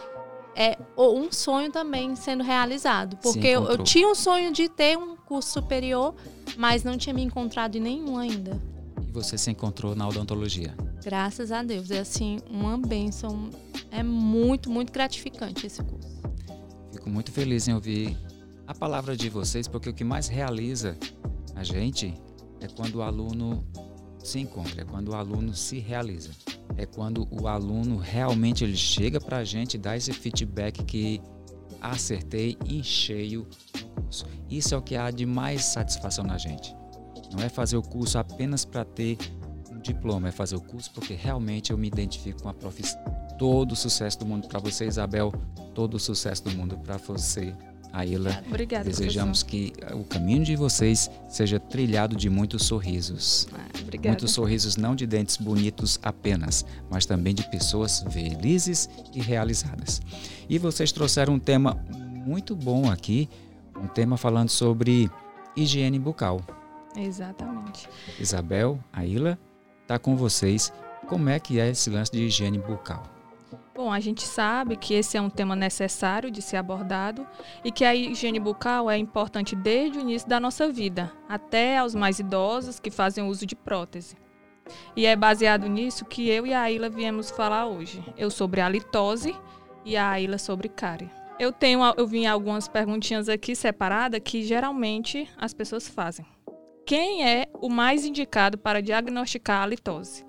é 0.55 0.77
um 0.97 1.31
sonho 1.31 1.71
também 1.71 2.15
sendo 2.15 2.43
realizado, 2.43 3.17
porque 3.17 3.47
eu, 3.47 3.65
eu, 3.65 3.77
tinha 3.83 4.07
um 4.07 4.15
sonho 4.15 4.51
de 4.51 4.67
ter 4.67 4.97
um 4.97 5.15
curso 5.15 5.51
superior, 5.51 6.15
mas 6.57 6.83
não 6.83 6.97
tinha 6.97 7.13
me 7.13 7.21
encontrado 7.21 7.75
em 7.75 7.81
nenhum 7.81 8.17
ainda. 8.17 8.59
E 9.09 9.11
você 9.11 9.39
se 9.39 9.49
encontrou 9.49 9.95
na 9.95 10.07
odontologia? 10.07 10.75
Graças 11.03 11.51
a 11.51 11.63
Deus. 11.63 11.89
É 11.89 11.99
assim, 11.99 12.37
uma 12.47 12.77
benção. 12.77 13.49
É 13.89 14.03
muito, 14.03 14.69
muito 14.69 14.93
gratificante 14.93 15.65
esse 15.65 15.83
curso. 15.83 16.21
Fico 16.93 17.09
muito 17.09 17.31
feliz 17.31 17.67
em 17.67 17.73
ouvir 17.73 18.15
a 18.67 18.75
palavra 18.75 19.17
de 19.17 19.27
vocês, 19.27 19.67
porque 19.67 19.89
o 19.89 19.93
que 19.93 20.03
mais 20.03 20.27
realiza 20.27 20.95
a 21.55 21.63
gente 21.63 22.13
é 22.61 22.67
quando 22.67 22.97
o 22.97 23.01
aluno 23.01 23.65
se 24.23 24.37
encontra, 24.37 24.83
é 24.83 24.85
quando 24.85 25.09
o 25.09 25.15
aluno 25.15 25.55
se 25.55 25.79
realiza. 25.79 26.29
É 26.77 26.85
quando 26.85 27.27
o 27.31 27.47
aluno 27.47 27.97
realmente 27.97 28.63
ele 28.63 28.77
chega 28.77 29.19
para 29.19 29.37
a 29.37 29.43
gente 29.43 29.73
e 29.73 29.77
dá 29.79 29.97
esse 29.97 30.13
feedback 30.13 30.83
que 30.83 31.19
acertei 31.81 32.55
em 32.63 32.83
cheio 32.83 33.47
no 33.73 34.03
curso. 34.03 34.25
Isso 34.47 34.75
é 34.75 34.77
o 34.77 34.83
que 34.83 34.95
há 34.95 35.09
de 35.09 35.25
mais 35.25 35.65
satisfação 35.65 36.23
na 36.23 36.37
gente. 36.37 36.78
Não 37.31 37.43
é 37.43 37.49
fazer 37.49 37.77
o 37.77 37.81
curso 37.81 38.17
apenas 38.17 38.65
para 38.65 38.83
ter 38.83 39.17
o 39.71 39.79
diploma, 39.79 40.29
é 40.29 40.31
fazer 40.31 40.55
o 40.55 40.61
curso, 40.61 40.91
porque 40.93 41.13
realmente 41.13 41.71
eu 41.71 41.77
me 41.77 41.87
identifico 41.87 42.43
com 42.43 42.49
a 42.49 42.53
profissão. 42.53 42.99
Todo 43.37 43.71
o 43.71 43.75
sucesso 43.75 44.19
do 44.19 44.25
mundo 44.25 44.47
para 44.47 44.59
você, 44.59 44.85
Isabel. 44.85 45.33
Todo 45.73 45.95
o 45.95 45.99
sucesso 45.99 46.43
do 46.43 46.51
mundo 46.51 46.77
para 46.77 46.97
você, 46.97 47.55
Aila. 47.93 48.43
Obrigada, 48.47 48.83
Desejamos 48.83 49.43
que 49.43 49.73
o 49.93 50.03
caminho 50.03 50.43
de 50.43 50.55
vocês 50.55 51.09
seja 51.27 51.59
trilhado 51.59 52.15
de 52.15 52.29
muitos 52.29 52.63
sorrisos. 52.63 53.47
Ah, 53.53 53.67
obrigada. 53.81 54.09
Muitos 54.09 54.31
sorrisos 54.31 54.75
não 54.75 54.95
de 54.95 55.07
dentes 55.07 55.37
bonitos 55.37 55.99
apenas, 56.03 56.65
mas 56.89 57.05
também 57.05 57.33
de 57.33 57.49
pessoas 57.49 58.03
felizes 58.09 58.89
e 59.13 59.21
realizadas. 59.21 60.01
E 60.49 60.57
vocês 60.57 60.91
trouxeram 60.91 61.35
um 61.35 61.39
tema 61.39 61.77
muito 61.89 62.55
bom 62.55 62.89
aqui, 62.91 63.29
um 63.75 63.87
tema 63.87 64.17
falando 64.17 64.49
sobre 64.49 65.09
higiene 65.55 65.97
bucal. 65.97 66.41
Exatamente. 66.95 67.87
Isabel, 68.19 68.79
Aila, 68.91 69.37
tá 69.87 69.99
com 69.99 70.15
vocês. 70.15 70.73
Como 71.07 71.29
é 71.29 71.39
que 71.39 71.59
é 71.59 71.69
esse 71.69 71.89
lance 71.89 72.11
de 72.11 72.23
higiene 72.23 72.59
bucal? 72.59 73.03
Bom, 73.73 73.93
a 73.93 73.99
gente 73.99 74.23
sabe 74.23 74.75
que 74.75 74.93
esse 74.93 75.15
é 75.15 75.21
um 75.21 75.29
tema 75.29 75.55
necessário 75.55 76.29
de 76.29 76.41
ser 76.41 76.57
abordado 76.57 77.25
e 77.63 77.71
que 77.71 77.85
a 77.85 77.95
higiene 77.95 78.39
bucal 78.39 78.91
é 78.91 78.97
importante 78.97 79.55
desde 79.55 79.97
o 79.97 80.01
início 80.01 80.27
da 80.27 80.39
nossa 80.39 80.69
vida, 80.69 81.11
até 81.29 81.77
aos 81.77 81.95
mais 81.95 82.19
idosos 82.19 82.79
que 82.79 82.91
fazem 82.91 83.25
uso 83.25 83.45
de 83.45 83.55
prótese. 83.55 84.17
E 84.95 85.05
é 85.05 85.15
baseado 85.15 85.67
nisso 85.67 86.05
que 86.05 86.29
eu 86.29 86.45
e 86.45 86.53
a 86.53 86.63
Aila 86.63 86.89
viemos 86.89 87.31
falar 87.31 87.67
hoje. 87.67 88.03
Eu 88.17 88.29
sobre 88.29 88.61
a 88.61 88.69
litose 88.69 89.35
e 89.85 89.95
a 89.95 90.09
Aila 90.09 90.37
sobre 90.37 90.67
cárie. 90.67 91.09
Eu 91.39 91.53
tenho, 91.53 91.79
eu 91.97 92.05
vim 92.05 92.25
algumas 92.25 92.67
perguntinhas 92.67 93.29
aqui 93.29 93.55
separadas 93.55 94.19
que 94.21 94.43
geralmente 94.43 95.29
as 95.37 95.53
pessoas 95.53 95.87
fazem. 95.87 96.25
Quem 96.89 97.23
é 97.23 97.45
o 97.61 97.69
mais 97.69 98.03
indicado 98.03 98.57
para 98.57 98.81
diagnosticar 98.81 99.61
a 99.61 99.67
litose? 99.67 100.25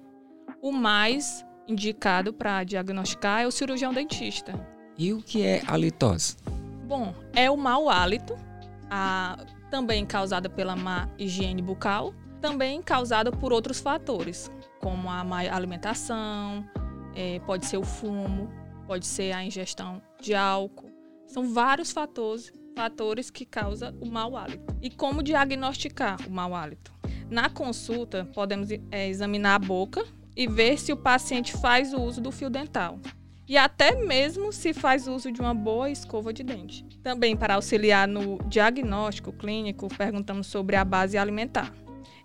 O 0.61 0.71
mais 0.71 1.43
indicado 1.67 2.35
para 2.35 2.63
diagnosticar 2.65 3.41
é 3.41 3.47
o 3.47 3.51
cirurgião 3.51 3.95
dentista. 3.95 4.53
E 4.99 5.11
o 5.15 5.23
que 5.23 5.43
é 5.43 5.63
a 5.67 5.75
litose? 5.75 6.37
Bom, 6.87 7.15
é 7.33 7.51
o 7.51 7.57
mau 7.57 7.89
hálito, 7.89 8.37
a, 8.91 9.39
também 9.71 10.05
causada 10.05 10.51
pela 10.51 10.77
má 10.77 11.09
higiene 11.19 11.63
bucal, 11.63 12.13
também 12.43 12.83
causada 12.83 13.33
por 13.33 13.55
outros 13.55 13.81
fatores, 13.81 14.51
como 14.81 15.09
a 15.09 15.25
má 15.25 15.39
alimentação, 15.39 16.63
é, 17.15 17.41
pode 17.47 17.65
ser 17.65 17.79
o 17.79 17.85
fumo, 17.85 18.51
pode 18.87 19.07
ser 19.07 19.33
a 19.33 19.43
ingestão 19.43 20.03
de 20.21 20.35
álcool. 20.35 20.93
São 21.27 21.55
vários 21.55 21.91
fatores, 21.91 22.53
fatores 22.81 23.29
que 23.29 23.45
causam 23.45 23.95
o 24.01 24.07
mau 24.07 24.35
hálito. 24.35 24.75
E 24.81 24.89
como 24.89 25.23
diagnosticar 25.23 26.17
o 26.27 26.31
mau 26.31 26.55
hálito? 26.55 26.91
Na 27.29 27.51
consulta, 27.51 28.27
podemos 28.33 28.71
é, 28.91 29.07
examinar 29.07 29.57
a 29.57 29.59
boca 29.59 30.03
e 30.35 30.47
ver 30.47 30.79
se 30.79 30.91
o 30.91 30.97
paciente 30.97 31.53
faz 31.53 31.93
o 31.93 32.01
uso 32.01 32.23
do 32.23 32.33
fio 32.33 32.49
dental. 32.49 32.99
E 33.47 33.59
até 33.59 33.97
mesmo 33.97 34.51
se 34.51 34.73
faz 34.73 35.07
uso 35.07 35.31
de 35.31 35.43
uma 35.43 35.53
boa 35.53 35.91
escova 35.91 36.33
de 36.33 36.43
dente. 36.43 36.83
Também, 37.03 37.37
para 37.37 37.57
auxiliar 37.57 38.09
no 38.09 38.39
diagnóstico 38.47 39.31
clínico, 39.31 39.87
perguntamos 39.95 40.47
sobre 40.47 40.75
a 40.75 40.85
base 40.85 41.19
alimentar 41.19 41.75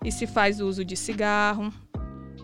e 0.02 0.10
se 0.10 0.26
faz 0.26 0.58
uso 0.58 0.86
de 0.86 0.96
cigarro 0.96 1.70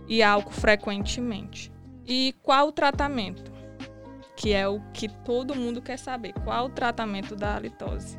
e 0.06 0.22
álcool 0.22 0.52
frequentemente. 0.52 1.72
E 2.06 2.34
qual 2.42 2.68
o 2.68 2.72
tratamento? 2.72 3.51
Que 4.42 4.52
é 4.52 4.66
o 4.66 4.80
que 4.92 5.08
todo 5.08 5.54
mundo 5.54 5.80
quer 5.80 5.96
saber. 5.96 6.32
Qual 6.42 6.66
o 6.66 6.68
tratamento 6.68 7.36
da 7.36 7.54
halitose? 7.54 8.18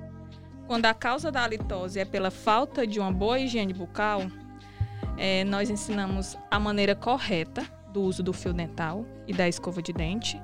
Quando 0.65 0.85
a 0.85 0.93
causa 0.93 1.29
da 1.29 1.43
halitose 1.43 1.99
é 1.99 2.05
pela 2.05 2.31
falta 2.31 2.87
de 2.87 2.97
uma 2.97 3.11
boa 3.11 3.37
higiene 3.37 3.73
bucal, 3.73 4.21
é, 5.17 5.43
nós 5.43 5.69
ensinamos 5.69 6.37
a 6.49 6.57
maneira 6.57 6.95
correta 6.95 7.65
do 7.91 8.01
uso 8.01 8.23
do 8.23 8.31
fio 8.31 8.53
dental 8.53 9.05
e 9.27 9.33
da 9.33 9.49
escova 9.49 9.81
de 9.81 9.91
dente, 9.91 10.41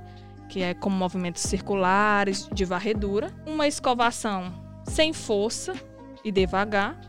que 0.49 0.61
é 0.61 0.73
com 0.73 0.89
movimentos 0.89 1.43
circulares 1.43 2.49
de 2.51 2.65
varredura, 2.65 3.31
uma 3.47 3.65
escovação 3.65 4.51
sem 4.83 5.13
força 5.13 5.73
e 6.25 6.29
devagar, 6.29 6.99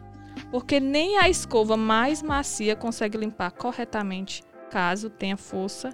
porque 0.53 0.79
nem 0.79 1.19
a 1.19 1.29
escova 1.29 1.77
mais 1.77 2.23
macia 2.23 2.77
consegue 2.77 3.19
limpar 3.19 3.50
corretamente 3.50 4.45
caso 4.71 5.11
tenha 5.11 5.37
força 5.37 5.91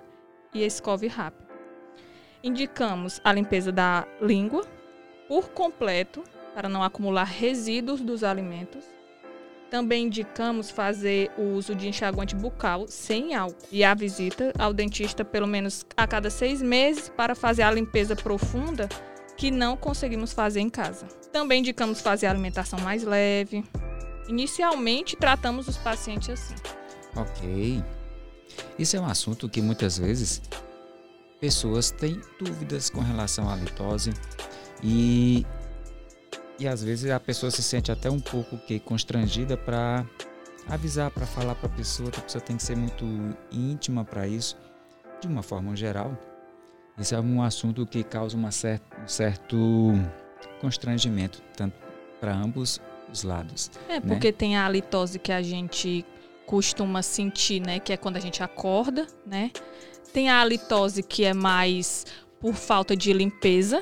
e 0.52 0.62
escove 0.62 1.06
rápido. 1.06 1.45
Indicamos 2.46 3.20
a 3.24 3.32
limpeza 3.32 3.72
da 3.72 4.06
língua 4.22 4.64
por 5.28 5.50
completo 5.50 6.22
para 6.54 6.68
não 6.68 6.82
acumular 6.82 7.24
resíduos 7.24 8.00
dos 8.00 8.24
alimentos 8.24 8.96
também 9.70 10.06
indicamos 10.06 10.70
fazer 10.70 11.30
o 11.36 11.54
uso 11.54 11.74
de 11.74 11.88
enxaguante 11.88 12.34
bucal 12.34 12.86
sem 12.88 13.34
álcool 13.34 13.66
e 13.70 13.82
a 13.82 13.94
visita 13.94 14.52
ao 14.58 14.72
dentista 14.72 15.24
pelo 15.24 15.46
menos 15.46 15.84
a 15.96 16.06
cada 16.06 16.30
seis 16.30 16.62
meses 16.62 17.08
para 17.08 17.34
fazer 17.34 17.62
a 17.62 17.70
limpeza 17.70 18.14
profunda 18.14 18.88
que 19.36 19.50
não 19.50 19.76
conseguimos 19.76 20.32
fazer 20.32 20.60
em 20.60 20.70
casa. 20.70 21.06
Também 21.32 21.60
indicamos 21.60 22.00
fazer 22.00 22.26
a 22.26 22.30
alimentação 22.30 22.78
mais 22.78 23.02
leve. 23.02 23.64
Inicialmente, 24.28 25.16
tratamos 25.16 25.68
os 25.68 25.76
pacientes 25.76 26.30
assim. 26.30 26.54
Ok. 27.14 27.82
Isso 28.78 28.96
é 28.96 29.00
um 29.00 29.06
assunto 29.06 29.48
que 29.48 29.60
muitas 29.60 29.98
vezes 29.98 30.40
pessoas 31.40 31.90
têm 31.90 32.20
dúvidas 32.38 32.90
com 32.90 33.00
relação 33.00 33.48
à 33.48 33.56
litose 33.56 34.12
e 34.82 35.46
e 36.58 36.66
às 36.66 36.82
vezes 36.82 37.10
a 37.10 37.20
pessoa 37.20 37.50
se 37.50 37.62
sente 37.62 37.92
até 37.92 38.10
um 38.10 38.20
pouco 38.20 38.56
que 38.56 38.80
constrangida 38.80 39.56
para 39.56 40.06
avisar, 40.66 41.10
para 41.10 41.26
falar 41.26 41.54
para 41.54 41.66
a 41.66 41.72
pessoa, 41.72 42.10
que 42.10 42.18
a 42.18 42.22
pessoa 42.22 42.42
tem 42.42 42.56
que 42.56 42.62
ser 42.62 42.76
muito 42.76 43.04
íntima 43.52 44.04
para 44.04 44.26
isso, 44.26 44.56
de 45.20 45.28
uma 45.28 45.42
forma 45.42 45.76
geral. 45.76 46.16
Isso 46.98 47.14
é 47.14 47.20
um 47.20 47.42
assunto 47.42 47.86
que 47.86 48.02
causa 48.02 48.36
uma 48.36 48.50
certa, 48.50 49.02
um 49.02 49.06
certo 49.06 49.92
constrangimento, 50.60 51.42
tanto 51.54 51.76
para 52.18 52.34
ambos 52.34 52.80
os 53.12 53.22
lados. 53.22 53.70
É, 53.88 53.94
né? 53.94 54.00
porque 54.00 54.32
tem 54.32 54.56
a 54.56 54.66
litose 54.68 55.18
que 55.18 55.30
a 55.30 55.42
gente 55.42 56.06
costuma 56.46 57.02
sentir, 57.02 57.60
né? 57.60 57.78
Que 57.78 57.92
é 57.92 57.96
quando 57.96 58.16
a 58.16 58.20
gente 58.20 58.42
acorda, 58.42 59.06
né? 59.26 59.50
Tem 60.12 60.30
a 60.30 60.44
litose 60.44 61.02
que 61.02 61.24
é 61.24 61.34
mais 61.34 62.06
por 62.40 62.54
falta 62.54 62.96
de 62.96 63.12
limpeza, 63.12 63.80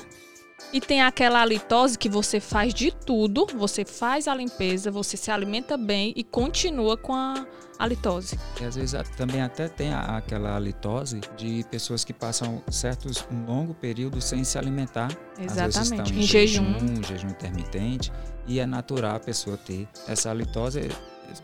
e 0.73 0.81
tem 0.81 1.01
aquela 1.01 1.41
halitose 1.41 1.97
que 1.97 2.09
você 2.09 2.39
faz 2.39 2.73
de 2.73 2.91
tudo, 2.91 3.47
você 3.55 3.85
faz 3.85 4.27
a 4.27 4.35
limpeza, 4.35 4.91
você 4.91 5.15
se 5.15 5.31
alimenta 5.31 5.77
bem 5.77 6.13
e 6.15 6.23
continua 6.23 6.97
com 6.97 7.13
a 7.13 7.45
halitose. 7.77 8.37
E 8.59 8.65
às 8.65 8.75
vezes 8.75 8.99
também 9.15 9.41
até 9.41 9.67
tem 9.67 9.93
aquela 9.93 10.55
halitose 10.55 11.21
de 11.37 11.63
pessoas 11.69 12.03
que 12.03 12.13
passam 12.13 12.61
certos 12.69 13.25
um 13.31 13.45
longo 13.45 13.73
período 13.73 14.19
sem 14.21 14.43
se 14.43 14.57
alimentar. 14.57 15.09
Exatamente. 15.39 16.13
em, 16.13 16.19
em 16.19 16.21
jejum, 16.23 16.73
jejum, 16.73 17.03
jejum 17.03 17.27
intermitente, 17.29 18.11
e 18.47 18.59
é 18.59 18.65
natural 18.65 19.15
a 19.15 19.19
pessoa 19.19 19.57
ter 19.57 19.87
essa 20.07 20.29
halitose 20.29 20.89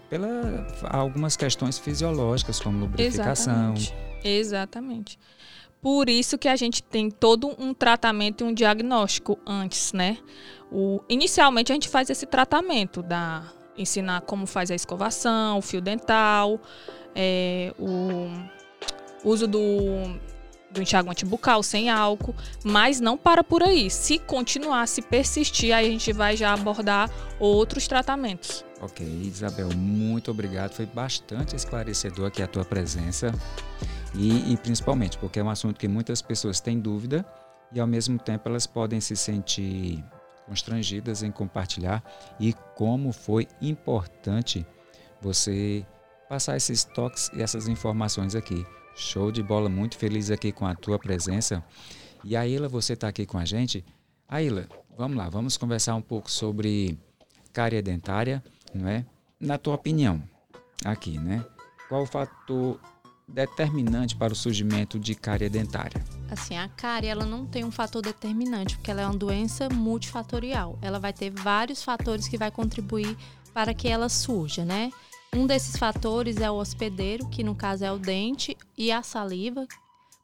pela 0.10 0.68
algumas 0.90 1.36
questões 1.36 1.78
fisiológicas 1.78 2.60
como 2.60 2.80
lubrificação. 2.80 3.74
Exatamente. 3.76 4.11
Exatamente. 4.24 5.18
Por 5.82 6.10
isso 6.10 6.38
que 6.38 6.48
a 6.48 6.56
gente 6.56 6.84
tem 6.84 7.10
todo 7.10 7.56
um 7.58 7.74
tratamento 7.74 8.44
e 8.44 8.48
um 8.48 8.54
diagnóstico 8.54 9.40
antes, 9.46 9.94
né? 9.94 10.18
O, 10.72 11.02
inicialmente 11.10 11.72
a 11.72 11.76
gente 11.76 11.90
faz 11.90 12.10
esse 12.10 12.26
tratamento 12.26 13.02
da 13.02 13.52
ensinar 13.76 14.22
como 14.22 14.46
faz 14.46 14.70
a 14.70 14.76
escovação, 14.76 15.58
o 15.58 15.62
fio 15.62 15.82
dental, 15.82 16.62
é, 17.16 17.74
o 17.80 18.30
uso 19.24 19.48
do, 19.48 19.60
do 20.70 20.82
enxaguante 20.82 21.26
bucal 21.26 21.64
sem 21.64 21.90
álcool, 21.90 22.36
mas 22.64 23.00
não 23.00 23.18
para 23.18 23.44
por 23.44 23.64
aí. 23.64 23.90
Se 23.90 24.20
continuar, 24.20 24.88
se 24.88 25.02
persistir, 25.02 25.76
aí 25.76 25.88
a 25.88 25.90
gente 25.90 26.14
vai 26.14 26.38
já 26.38 26.54
abordar 26.54 27.10
outros 27.40 27.88
tratamentos. 27.88 28.64
Ok, 28.80 29.06
Isabel, 29.24 29.70
muito 29.76 30.32
obrigado. 30.32 30.74
Foi 30.74 30.86
bastante 30.86 31.56
esclarecedor 31.56 32.28
aqui 32.28 32.42
a 32.42 32.48
tua 32.48 32.66
presença. 32.66 33.32
E, 34.14 34.54
e, 34.54 34.58
principalmente 34.58 35.18
porque 35.18 35.40
é 35.40 35.44
um 35.44 35.50
assunto 35.50 35.80
que 35.80 35.88
muitas 35.88 36.22
pessoas 36.22 36.60
têm 36.60 36.80
dúvida 36.80 37.26
e 37.72 37.80
ao 37.80 37.88
mesmo 37.88 38.20
tempo 38.20 38.50
elas 38.50 38.68
podem 38.68 39.00
se 39.00 39.16
sentir 39.16 40.04
constrangidas 40.46 41.24
em 41.24 41.32
compartilhar 41.32 42.04
e 42.40 42.54
como 42.76 43.14
foi 43.14 43.48
importante 43.62 44.66
você 45.22 45.86
passar 46.28 46.58
esses 46.58 46.84
toques 46.84 47.30
e 47.34 47.42
essas 47.42 47.68
informações 47.68 48.36
aqui. 48.36 48.66
Show 48.96 49.32
de 49.32 49.42
bola, 49.42 49.70
muito 49.70 49.98
feliz 49.98 50.30
aqui 50.30 50.52
com 50.52 50.66
a 50.66 50.76
tua 50.76 51.00
presença. 51.00 51.64
E 52.24 52.36
a 52.36 52.46
Ila, 52.46 52.68
você 52.68 52.94
está 52.94 53.08
aqui 53.08 53.26
com 53.26 53.38
a 53.38 53.46
gente. 53.46 53.86
Aila, 54.28 54.68
vamos 54.98 55.18
lá, 55.18 55.30
vamos 55.30 55.58
conversar 55.58 55.96
um 55.96 56.02
pouco 56.02 56.30
sobre 56.30 56.98
cárie 57.54 57.82
dentária, 57.82 58.44
não 58.74 58.88
é? 58.88 59.06
Na 59.40 59.58
tua 59.58 59.76
opinião, 59.76 60.22
aqui, 60.86 61.18
né? 61.18 61.44
Qual 61.90 62.04
o 62.04 62.06
fator 62.06 62.80
determinante 63.34 64.16
para 64.16 64.34
o 64.34 64.36
surgimento 64.36 65.00
de 65.00 65.16
cárie 65.16 65.50
dentária? 65.50 66.04
Assim, 66.30 66.58
a 66.58 66.68
cárie 66.68 67.10
ela 67.10 67.26
não 67.26 67.46
tem 67.46 67.64
um 67.64 67.72
fator 67.72 68.02
determinante, 68.02 68.76
porque 68.76 68.92
ela 68.92 69.02
é 69.02 69.06
uma 69.06 69.18
doença 69.18 69.70
multifatorial. 69.70 70.78
Ela 70.82 71.00
vai 71.00 71.14
ter 71.14 71.30
vários 71.30 71.84
fatores 71.84 72.28
que 72.28 72.38
vai 72.38 72.52
contribuir 72.52 73.18
para 73.54 73.74
que 73.74 73.88
ela 73.88 74.08
surja, 74.10 74.64
né? 74.64 74.92
um 75.34 75.48
desses 75.48 75.78
fatores 75.78 76.38
é 76.42 76.52
o 76.52 76.56
hospedeiro, 76.56 77.28
que 77.30 77.44
no 77.44 77.56
caso 77.56 77.86
é 77.86 77.92
o 77.92 77.98
dente, 77.98 78.58
e 78.78 78.92
a 78.92 79.02
saliva, 79.02 79.66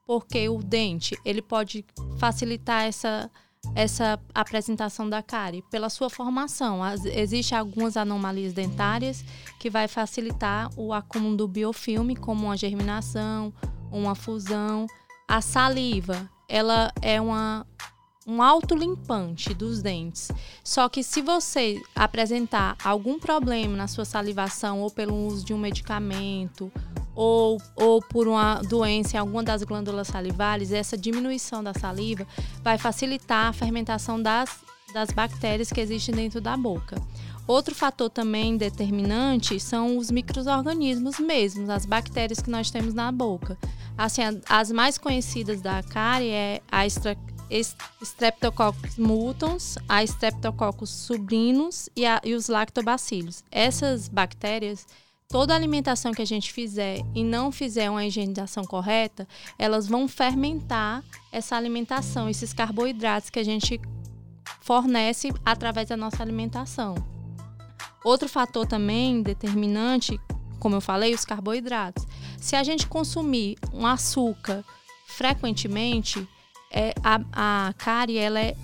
porque 0.06 0.50
o 0.50 0.62
dente 0.62 1.18
ele 1.24 1.42
pode 1.42 1.86
facilitar 2.18 2.84
essa 2.84 3.32
essa 3.76 4.20
apresentação 4.34 5.10
da 5.10 5.22
cárie 5.22 5.64
pela 5.70 5.90
sua 5.90 6.10
formação. 6.10 6.80
Existem 7.06 7.58
algumas 7.58 7.96
anomalias 7.96 8.54
dentárias 8.54 9.24
que 9.60 9.70
vai 9.70 9.88
facilitar 9.88 10.70
o 10.76 10.94
acúmulo 10.94 11.38
do 11.38 11.48
biofilme, 11.48 12.16
como 12.16 12.46
uma 12.46 12.58
germinação, 12.58 13.54
uma 13.92 14.16
fusão. 14.16 14.88
A 15.28 15.42
saliva, 15.42 16.30
ela 16.50 16.92
é 17.02 17.20
uma 17.20 17.66
um 18.28 18.42
autolimpante 18.42 19.54
dos 19.54 19.82
dentes. 19.82 20.30
Só 20.62 20.90
que 20.90 21.02
se 21.02 21.22
você 21.22 21.82
apresentar 21.96 22.76
algum 22.84 23.18
problema 23.18 23.78
na 23.78 23.88
sua 23.88 24.04
salivação 24.04 24.82
ou 24.82 24.92
pelo 24.92 25.16
uso 25.28 25.46
de 25.46 25.54
um 25.54 25.58
medicamento 25.58 26.70
ou, 27.16 27.58
ou 27.74 28.02
por 28.02 28.28
uma 28.28 28.62
doença 28.62 29.16
em 29.16 29.20
alguma 29.20 29.42
das 29.42 29.64
glândulas 29.64 30.10
salivares, 30.10 30.74
essa 30.74 30.98
diminuição 30.98 31.64
da 31.64 31.74
saliva 31.74 32.28
vai 32.62 32.78
facilitar 32.78 33.48
a 33.48 33.54
fermentação 33.54 34.22
das, 34.22 34.50
das 34.94 35.10
bactérias 35.12 35.72
que 35.72 35.80
existem 35.80 36.14
dentro 36.14 36.42
da 36.42 36.58
boca. 36.58 37.02
Outro 37.48 37.74
fator 37.74 38.10
também 38.10 38.58
determinante 38.58 39.58
são 39.58 39.98
os 39.98 40.12
microorganismos 40.12 41.18
mesmos, 41.18 41.70
as 41.70 41.86
bactérias 41.86 42.42
que 42.42 42.50
nós 42.50 42.70
temos 42.70 42.94
na 42.94 43.10
boca. 43.10 43.58
Assim, 43.98 44.22
as 44.50 44.70
mais 44.70 44.98
conhecidas 44.98 45.62
da 45.62 45.82
cárie 45.82 46.30
é 46.30 46.62
a 46.70 46.86
Streptococcus 47.50 48.98
mutans, 48.98 49.78
a 49.88 50.04
Streptococcus 50.04 50.90
subrinus 50.90 51.90
e, 51.96 52.06
a, 52.06 52.22
e 52.24 52.34
os 52.34 52.48
lactobacilos. 52.48 53.44
Essas 53.52 54.08
bactérias, 54.08 54.86
toda 55.28 55.56
alimentação 55.56 56.14
que 56.14 56.22
a 56.22 56.26
gente 56.26 56.52
fizer 56.52 57.02
e 57.16 57.24
não 57.24 57.52
fizer 57.52 57.90
uma 57.90 58.06
higienização 58.06 58.64
correta, 58.66 59.28
elas 59.58 59.88
vão 59.88 60.08
fermentar 60.08 61.04
essa 61.32 61.56
alimentação, 61.56 62.30
esses 62.30 62.54
carboidratos 62.54 63.30
que 63.30 63.40
a 63.40 63.46
gente 63.46 63.80
fornece 64.62 65.34
através 65.46 65.88
da 65.88 65.98
nossa 65.98 66.22
alimentação. 66.22 66.96
Outro 68.04 68.30
fator 68.30 68.66
também 68.66 69.22
determinante, 69.22 70.20
como 70.60 70.76
eu 70.76 70.82
falei, 70.82 71.14
os 71.14 71.26
carboidratos. 71.26 72.06
Se 72.38 72.56
a 72.56 72.64
gente 72.64 72.88
consumir 72.88 73.58
um 73.74 73.86
açúcar 73.86 74.64
frequentemente, 75.08 76.28
é, 76.72 76.94
a, 77.04 77.68
a 77.68 77.74
cárie 77.74 78.18
ela 78.18 78.40
é, 78.40 78.56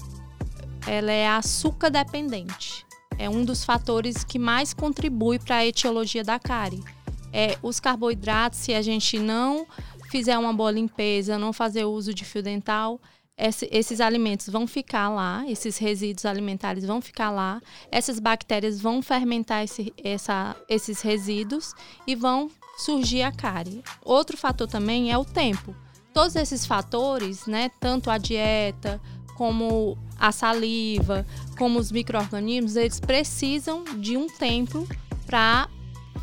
ela 0.88 1.12
é 1.12 1.28
açúcar 1.28 1.90
dependente. 1.90 2.86
É 3.18 3.30
um 3.30 3.46
dos 3.46 3.64
fatores 3.64 4.24
que 4.24 4.40
mais 4.40 4.74
contribui 4.74 5.40
para 5.40 5.58
a 5.58 5.66
etiologia 5.66 6.24
da 6.24 6.40
cárie. 6.40 6.84
É, 7.32 7.58
os 7.62 7.80
carboidratos, 7.80 8.60
se 8.60 8.74
a 8.74 8.82
gente 8.82 9.18
não 9.20 9.66
fizer 10.10 10.38
uma 10.38 10.54
boa 10.54 10.72
limpeza, 10.72 11.38
não 11.38 11.54
fazer 11.54 11.86
uso 11.86 12.14
de 12.14 12.24
fio 12.24 12.44
dental, 12.44 13.00
esse, 13.36 13.68
esses 13.72 14.00
alimentos 14.00 14.48
vão 14.48 14.68
ficar 14.68 15.10
lá, 15.10 15.44
esses 15.48 15.78
resíduos 15.78 16.26
alimentares 16.26 16.86
vão 16.86 17.02
ficar 17.02 17.32
lá, 17.32 17.60
essas 17.92 18.20
bactérias 18.20 18.80
vão 18.80 19.02
fermentar 19.02 19.64
esse, 19.64 19.92
essa, 20.04 20.56
esses 20.70 21.02
resíduos 21.02 21.74
e 22.06 22.16
vão 22.16 22.52
surgir 22.78 23.24
a 23.24 23.32
cárie. 23.32 23.84
Outro 24.04 24.38
fator 24.38 24.68
também 24.68 25.12
é 25.12 25.18
o 25.18 25.26
tempo 25.26 25.76
todos 26.14 26.36
esses 26.36 26.66
fatores, 26.66 27.46
né, 27.46 27.70
tanto 27.80 28.10
a 28.10 28.18
dieta 28.18 29.02
como 29.36 29.98
a 30.20 30.32
saliva, 30.32 31.26
como 31.58 31.80
os 31.80 31.92
micro-organismos, 31.92 32.76
eles 32.76 33.00
precisam 33.00 33.84
de 33.98 34.16
um 34.16 34.28
tempo 34.28 34.88
para 35.26 35.68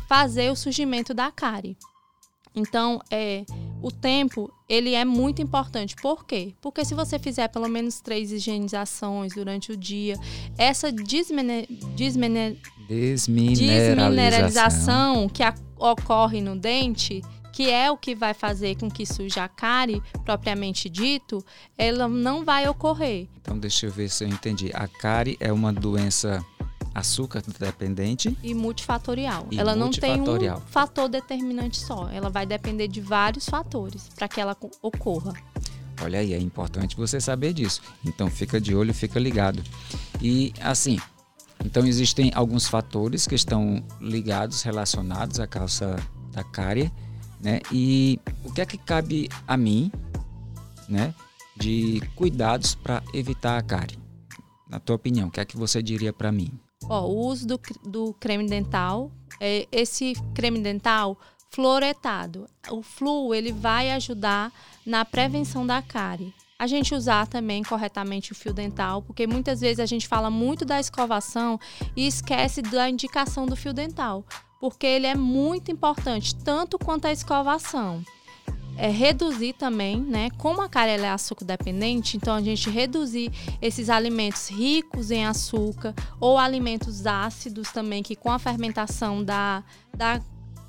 fazer 0.07 0.51
o 0.51 0.55
surgimento 0.55 1.13
da 1.13 1.29
cárie. 1.31 1.77
Então, 2.53 2.99
é, 3.09 3.45
o 3.81 3.89
tempo 3.91 4.51
ele 4.67 4.93
é 4.93 5.05
muito 5.05 5.41
importante. 5.41 5.95
Por 5.95 6.25
quê? 6.25 6.53
Porque 6.61 6.83
se 6.83 6.93
você 6.93 7.17
fizer 7.17 7.47
pelo 7.47 7.67
menos 7.69 8.01
três 8.01 8.31
higienizações 8.31 9.33
durante 9.33 9.71
o 9.71 9.77
dia, 9.77 10.15
essa 10.57 10.91
desmine, 10.91 11.65
desmine, 11.95 12.59
desmineralização. 12.87 13.95
desmineralização 13.95 15.29
que 15.29 15.43
a, 15.43 15.55
ocorre 15.77 16.41
no 16.41 16.57
dente, 16.57 17.21
que 17.51 17.69
é 17.69 17.91
o 17.91 17.97
que 17.97 18.15
vai 18.15 18.33
fazer 18.33 18.75
com 18.77 18.89
que 18.89 19.05
suja 19.05 19.43
a 19.43 19.49
cárie, 19.49 20.01
propriamente 20.23 20.89
dito, 20.89 21.43
ela 21.77 22.07
não 22.07 22.43
vai 22.43 22.67
ocorrer. 22.67 23.27
Então, 23.41 23.57
deixa 23.57 23.85
eu 23.87 23.91
ver 23.91 24.09
se 24.09 24.23
eu 24.23 24.27
entendi. 24.27 24.71
A 24.73 24.87
cárie 24.87 25.37
é 25.39 25.51
uma 25.51 25.71
doença 25.71 26.43
açúcar 26.93 27.41
dependente 27.57 28.37
e 28.43 28.53
multifatorial. 28.53 29.47
E 29.49 29.59
ela 29.59 29.75
multifatorial. 29.75 30.25
não 30.25 30.39
tem 30.39 30.51
um 30.51 30.71
fator 30.71 31.07
determinante 31.07 31.79
só, 31.79 32.09
ela 32.09 32.29
vai 32.29 32.45
depender 32.45 32.87
de 32.87 32.99
vários 32.99 33.47
fatores 33.47 34.09
para 34.15 34.27
que 34.27 34.41
ela 34.41 34.57
ocorra. 34.81 35.33
Olha 36.03 36.19
aí, 36.19 36.33
é 36.33 36.39
importante 36.39 36.95
você 36.95 37.21
saber 37.21 37.53
disso. 37.53 37.81
Então 38.03 38.29
fica 38.29 38.59
de 38.59 38.75
olho, 38.75 38.93
fica 38.93 39.19
ligado. 39.19 39.63
E 40.21 40.51
assim, 40.59 40.99
então 41.63 41.85
existem 41.85 42.31
alguns 42.33 42.67
fatores 42.67 43.27
que 43.27 43.35
estão 43.35 43.83
ligados, 43.99 44.63
relacionados 44.63 45.39
à 45.39 45.47
calça 45.47 45.95
da 46.31 46.43
cárie 46.43 46.91
né? 47.43 47.59
E 47.71 48.19
o 48.43 48.51
que 48.51 48.61
é 48.61 48.65
que 48.65 48.77
cabe 48.77 49.29
a 49.47 49.57
mim, 49.57 49.91
né, 50.87 51.13
de 51.55 52.01
cuidados 52.15 52.75
para 52.75 53.03
evitar 53.13 53.57
a 53.57 53.61
cárie? 53.61 53.99
Na 54.69 54.79
tua 54.79 54.95
opinião, 54.95 55.27
o 55.27 55.31
que 55.31 55.39
é 55.39 55.45
que 55.45 55.57
você 55.57 55.81
diria 55.81 56.13
para 56.13 56.31
mim? 56.31 56.51
Ó, 56.87 57.07
o 57.07 57.27
uso 57.27 57.45
do, 57.45 57.59
do 57.83 58.13
creme 58.19 58.47
dental, 58.47 59.11
é, 59.39 59.67
esse 59.71 60.13
creme 60.33 60.61
dental 60.61 61.17
fluoretado. 61.49 62.47
O 62.69 62.81
fluo 62.81 63.35
ele 63.35 63.51
vai 63.51 63.91
ajudar 63.91 64.51
na 64.85 65.03
prevenção 65.03 65.67
da 65.67 65.81
cárie. 65.81 66.33
A 66.57 66.65
gente 66.67 66.95
usar 66.95 67.27
também 67.27 67.63
corretamente 67.63 68.31
o 68.31 68.35
fio 68.35 68.53
dental, 68.53 69.01
porque 69.01 69.27
muitas 69.27 69.59
vezes 69.59 69.79
a 69.79 69.85
gente 69.85 70.07
fala 70.07 70.29
muito 70.29 70.63
da 70.63 70.79
escovação 70.79 71.59
e 71.95 72.07
esquece 72.07 72.61
da 72.61 72.89
indicação 72.89 73.45
do 73.45 73.55
fio 73.55 73.73
dental 73.73 74.23
porque 74.61 74.85
ele 74.85 75.07
é 75.07 75.15
muito 75.15 75.71
importante, 75.71 76.35
tanto 76.35 76.77
quanto 76.77 77.05
a 77.05 77.11
escovação. 77.11 78.03
É 78.77 78.89
reduzir 78.89 79.53
também, 79.53 79.99
né? 79.99 80.29
Como 80.37 80.61
a 80.61 80.69
carela 80.69 81.07
é 81.07 81.09
açúcar 81.09 81.45
dependente, 81.45 82.15
então 82.15 82.35
a 82.35 82.41
gente 82.41 82.69
reduzir 82.69 83.31
esses 83.61 83.89
alimentos 83.89 84.49
ricos 84.49 85.11
em 85.11 85.25
açúcar 85.25 85.93
ou 86.19 86.37
alimentos 86.37 87.05
ácidos 87.05 87.71
também, 87.71 88.01
que 88.03 88.15
com 88.15 88.31
a 88.31 88.39
fermentação 88.39 89.23
da, 89.23 89.63
da, 89.95 90.21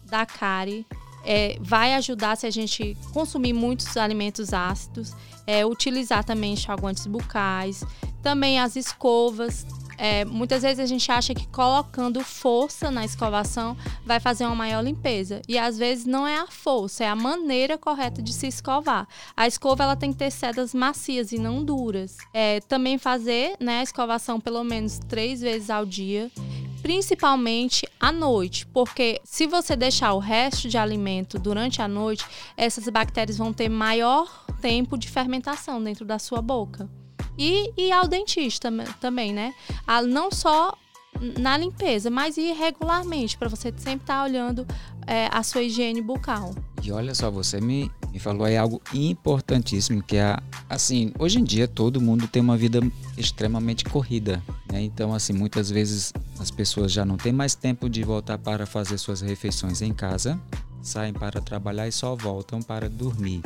da 0.06 0.26
cárie 0.26 0.84
é, 1.24 1.56
vai 1.60 1.94
ajudar 1.94 2.36
se 2.36 2.46
a 2.46 2.50
gente 2.50 2.96
consumir 3.12 3.52
muitos 3.52 3.96
alimentos 3.96 4.52
ácidos, 4.52 5.14
é, 5.46 5.64
utilizar 5.64 6.24
também 6.24 6.54
enxaguantes 6.54 7.06
bucais, 7.06 7.84
também 8.22 8.58
as 8.58 8.74
escovas, 8.74 9.66
é, 10.02 10.24
muitas 10.24 10.62
vezes 10.62 10.80
a 10.80 10.86
gente 10.86 11.12
acha 11.12 11.32
que 11.32 11.46
colocando 11.46 12.24
força 12.24 12.90
na 12.90 13.04
escovação 13.04 13.76
vai 14.04 14.18
fazer 14.18 14.44
uma 14.44 14.56
maior 14.56 14.82
limpeza. 14.82 15.40
E 15.46 15.56
às 15.56 15.78
vezes 15.78 16.04
não 16.04 16.26
é 16.26 16.38
a 16.38 16.48
força, 16.48 17.04
é 17.04 17.08
a 17.08 17.14
maneira 17.14 17.78
correta 17.78 18.20
de 18.20 18.32
se 18.32 18.48
escovar. 18.48 19.06
A 19.36 19.46
escova 19.46 19.84
ela 19.84 19.94
tem 19.94 20.10
que 20.10 20.18
ter 20.18 20.32
sedas 20.32 20.74
macias 20.74 21.30
e 21.30 21.38
não 21.38 21.64
duras. 21.64 22.16
É, 22.34 22.58
também 22.62 22.98
fazer 22.98 23.54
né, 23.60 23.78
a 23.78 23.82
escovação 23.84 24.40
pelo 24.40 24.64
menos 24.64 24.98
três 24.98 25.40
vezes 25.40 25.70
ao 25.70 25.86
dia 25.86 26.28
principalmente 26.82 27.86
à 28.00 28.10
noite, 28.10 28.66
porque 28.66 29.20
se 29.22 29.46
você 29.46 29.76
deixar 29.76 30.14
o 30.14 30.18
resto 30.18 30.68
de 30.68 30.76
alimento 30.76 31.38
durante 31.38 31.80
a 31.80 31.86
noite, 31.86 32.26
essas 32.56 32.88
bactérias 32.88 33.38
vão 33.38 33.52
ter 33.52 33.68
maior 33.68 34.44
tempo 34.60 34.98
de 34.98 35.08
fermentação 35.08 35.80
dentro 35.80 36.04
da 36.04 36.18
sua 36.18 36.42
boca. 36.42 36.90
E, 37.38 37.72
e 37.76 37.92
ao 37.92 38.06
dentista 38.06 38.70
também, 39.00 39.32
né? 39.32 39.54
A, 39.86 40.02
não 40.02 40.30
só 40.30 40.76
na 41.38 41.56
limpeza, 41.56 42.10
mas 42.10 42.36
ir 42.36 42.52
regularmente, 42.52 43.36
para 43.36 43.48
você 43.48 43.72
sempre 43.76 44.02
estar 44.02 44.18
tá 44.18 44.24
olhando 44.24 44.66
é, 45.06 45.28
a 45.30 45.42
sua 45.42 45.62
higiene 45.62 46.00
bucal. 46.00 46.54
E 46.82 46.90
olha 46.90 47.14
só, 47.14 47.30
você 47.30 47.60
me, 47.60 47.90
me 48.12 48.18
falou 48.18 48.44
aí 48.44 48.56
algo 48.56 48.80
importantíssimo, 48.92 50.02
que 50.02 50.16
é, 50.16 50.36
assim, 50.68 51.12
hoje 51.18 51.38
em 51.38 51.44
dia 51.44 51.68
todo 51.68 52.00
mundo 52.00 52.26
tem 52.26 52.42
uma 52.42 52.56
vida 52.56 52.80
extremamente 53.16 53.84
corrida, 53.84 54.42
né? 54.70 54.82
Então, 54.82 55.14
assim, 55.14 55.32
muitas 55.32 55.70
vezes 55.70 56.12
as 56.40 56.50
pessoas 56.50 56.90
já 56.90 57.04
não 57.04 57.16
têm 57.16 57.32
mais 57.32 57.54
tempo 57.54 57.88
de 57.88 58.02
voltar 58.02 58.38
para 58.38 58.66
fazer 58.66 58.98
suas 58.98 59.20
refeições 59.20 59.80
em 59.80 59.92
casa, 59.92 60.40
saem 60.82 61.12
para 61.12 61.40
trabalhar 61.40 61.86
e 61.86 61.92
só 61.92 62.16
voltam 62.16 62.60
para 62.60 62.88
dormir. 62.88 63.42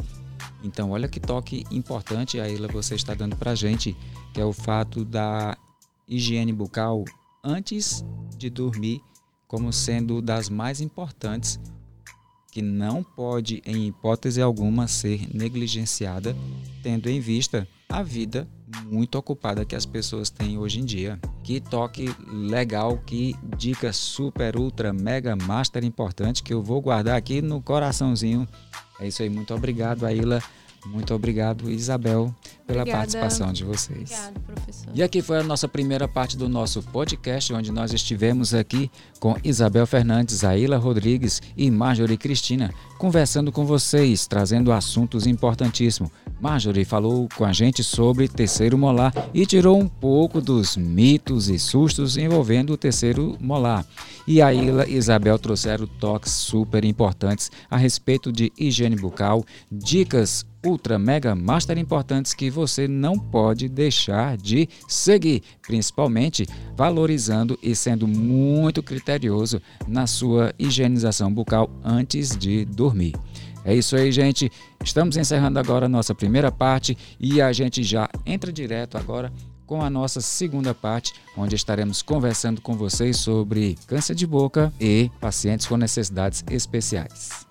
Então, 0.63 0.91
olha 0.91 1.09
que 1.09 1.21
toque 1.21 1.65
importante, 1.71 2.41
a 2.41 2.49
Ilha, 2.49 2.69
você 2.69 2.95
está 2.95 3.15
dando 3.15 3.37
para 3.37 3.53
a 3.53 3.55
gente, 3.55 3.97
que 4.33 4.41
é 4.41 4.45
o 4.45 4.53
fato 4.53 5.05
da 5.05 5.57
higiene 6.09 6.53
bucal 6.53 7.05
antes 7.43 8.05
de 8.37 8.51
dormir, 8.51 9.01
como 9.47 9.73
sendo 9.73 10.21
das 10.21 10.49
mais 10.49 10.81
importantes, 10.81 11.61
que 12.51 12.63
não 12.63 13.03
pode, 13.03 13.63
em 13.67 13.87
hipótese 13.89 14.41
alguma, 14.41 14.89
ser 14.89 15.29
negligenciada, 15.35 16.35
tendo 16.83 17.09
em 17.09 17.21
vista 17.21 17.69
a 17.89 18.03
vida 18.03 18.49
muito 18.85 19.17
ocupada 19.17 19.65
que 19.65 19.77
as 19.77 19.87
pessoas 19.87 20.31
têm 20.31 20.59
hoje 20.59 20.81
em 20.81 20.85
dia. 20.85 21.21
Que 21.43 21.61
toque 21.61 22.09
legal, 22.27 22.99
que 22.99 23.35
dica 23.57 23.93
super, 23.93 24.57
ultra, 24.57 24.93
mega, 24.93 25.37
master 25.37 25.85
importante 25.85 26.43
que 26.43 26.53
eu 26.53 26.63
vou 26.63 26.81
guardar 26.81 27.17
aqui 27.17 27.41
no 27.41 27.63
coraçãozinho. 27.63 28.49
É 28.99 29.07
isso 29.07 29.23
aí, 29.23 29.29
muito 29.29 29.55
obrigado, 29.55 30.07
Aila. 30.07 30.43
Muito 30.93 31.15
obrigado, 31.15 31.71
Isabel, 31.71 32.35
pela 32.67 32.81
Obrigada. 32.81 32.99
participação 32.99 33.53
de 33.53 33.65
vocês. 33.65 34.11
Obrigada, 34.11 34.41
professor. 34.41 34.91
E 34.95 35.03
aqui 35.03 35.21
foi 35.21 35.39
a 35.39 35.43
nossa 35.43 35.69
primeira 35.69 36.09
parte 36.09 36.37
do 36.37 36.49
nosso 36.49 36.83
podcast, 36.83 37.53
onde 37.53 37.71
nós 37.71 37.93
estivemos 37.93 38.55
aqui 38.55 38.91
com 39.21 39.37
Isabel 39.45 39.87
Fernandes, 39.87 40.45
Aila 40.45 40.77
Rodrigues 40.77 41.43
e 41.57 41.71
Marjorie 41.71 42.17
Cristina, 42.17 42.73
conversando 42.99 43.53
com 43.53 43.65
vocês, 43.67 44.27
trazendo 44.27 44.73
assuntos 44.73 45.27
importantíssimos. 45.27 46.11
Marjorie 46.41 46.85
falou 46.85 47.29
com 47.37 47.45
a 47.45 47.53
gente 47.53 47.83
sobre 47.83 48.29
terceiro 48.29 48.77
molar 48.77 49.13
e 49.33 49.47
tirou 49.47 49.79
um 49.79 49.89
pouco 49.89 50.41
dos 50.41 50.77
mitos 50.77 51.49
e 51.49 51.59
sustos 51.59 52.17
envolvendo 52.17 52.73
o 52.73 52.77
terceiro 52.77 53.37
molar. 53.41 53.87
E 54.27 54.43
a 54.43 54.49
Aila 54.49 54.87
e 54.87 54.95
Isabel 54.97 55.39
trouxeram 55.39 55.87
toques 55.87 56.33
super 56.33 56.85
importantes 56.85 57.51
a 57.71 57.77
respeito 57.77 58.33
de 58.33 58.53
higiene 58.59 58.97
bucal, 58.97 59.45
dicas 59.71 60.45
ultra 60.67 60.99
mega 60.99 61.35
master 61.35 61.79
importantes 61.79 62.35
que 62.35 62.51
você 62.51 62.89
não 62.89 63.19
pode 63.19 63.69
deixar 63.69 64.37
de 64.37 64.69
seguir, 64.89 65.43
principalmente 65.63 66.47
valorizando 66.77 67.59
e 67.63 67.75
sendo 67.75 68.07
muito 68.09 68.83
criterioso 68.83 69.63
na 69.87 70.07
sua 70.07 70.53
higienização 70.59 71.33
bucal 71.33 71.71
antes 71.85 72.37
de 72.37 72.65
dormir. 72.65 73.15
É 73.65 73.75
isso 73.75 73.97
aí, 73.97 74.13
gente. 74.13 74.51
Estamos 74.85 75.17
encerrando 75.17 75.59
agora 75.59 75.87
a 75.87 75.89
nossa 75.89 76.15
primeira 76.15 76.53
parte 76.53 76.97
e 77.19 77.41
a 77.41 77.53
gente 77.53 77.83
já 77.83 78.09
entra 78.25 78.53
direto 78.53 78.97
agora 78.97 79.33
com 79.67 79.83
a 79.83 79.91
nossa 79.91 80.21
segunda 80.21 80.73
parte, 80.73 81.13
onde 81.37 81.57
estaremos 81.57 82.01
conversando 82.01 82.61
com 82.61 82.75
vocês 82.75 83.17
sobre 83.17 83.77
câncer 83.87 84.15
de 84.15 84.27
boca 84.27 84.73
e 84.81 85.11
pacientes 85.21 85.67
com 85.67 85.77
necessidades 85.77 86.45
especiais. 86.49 87.46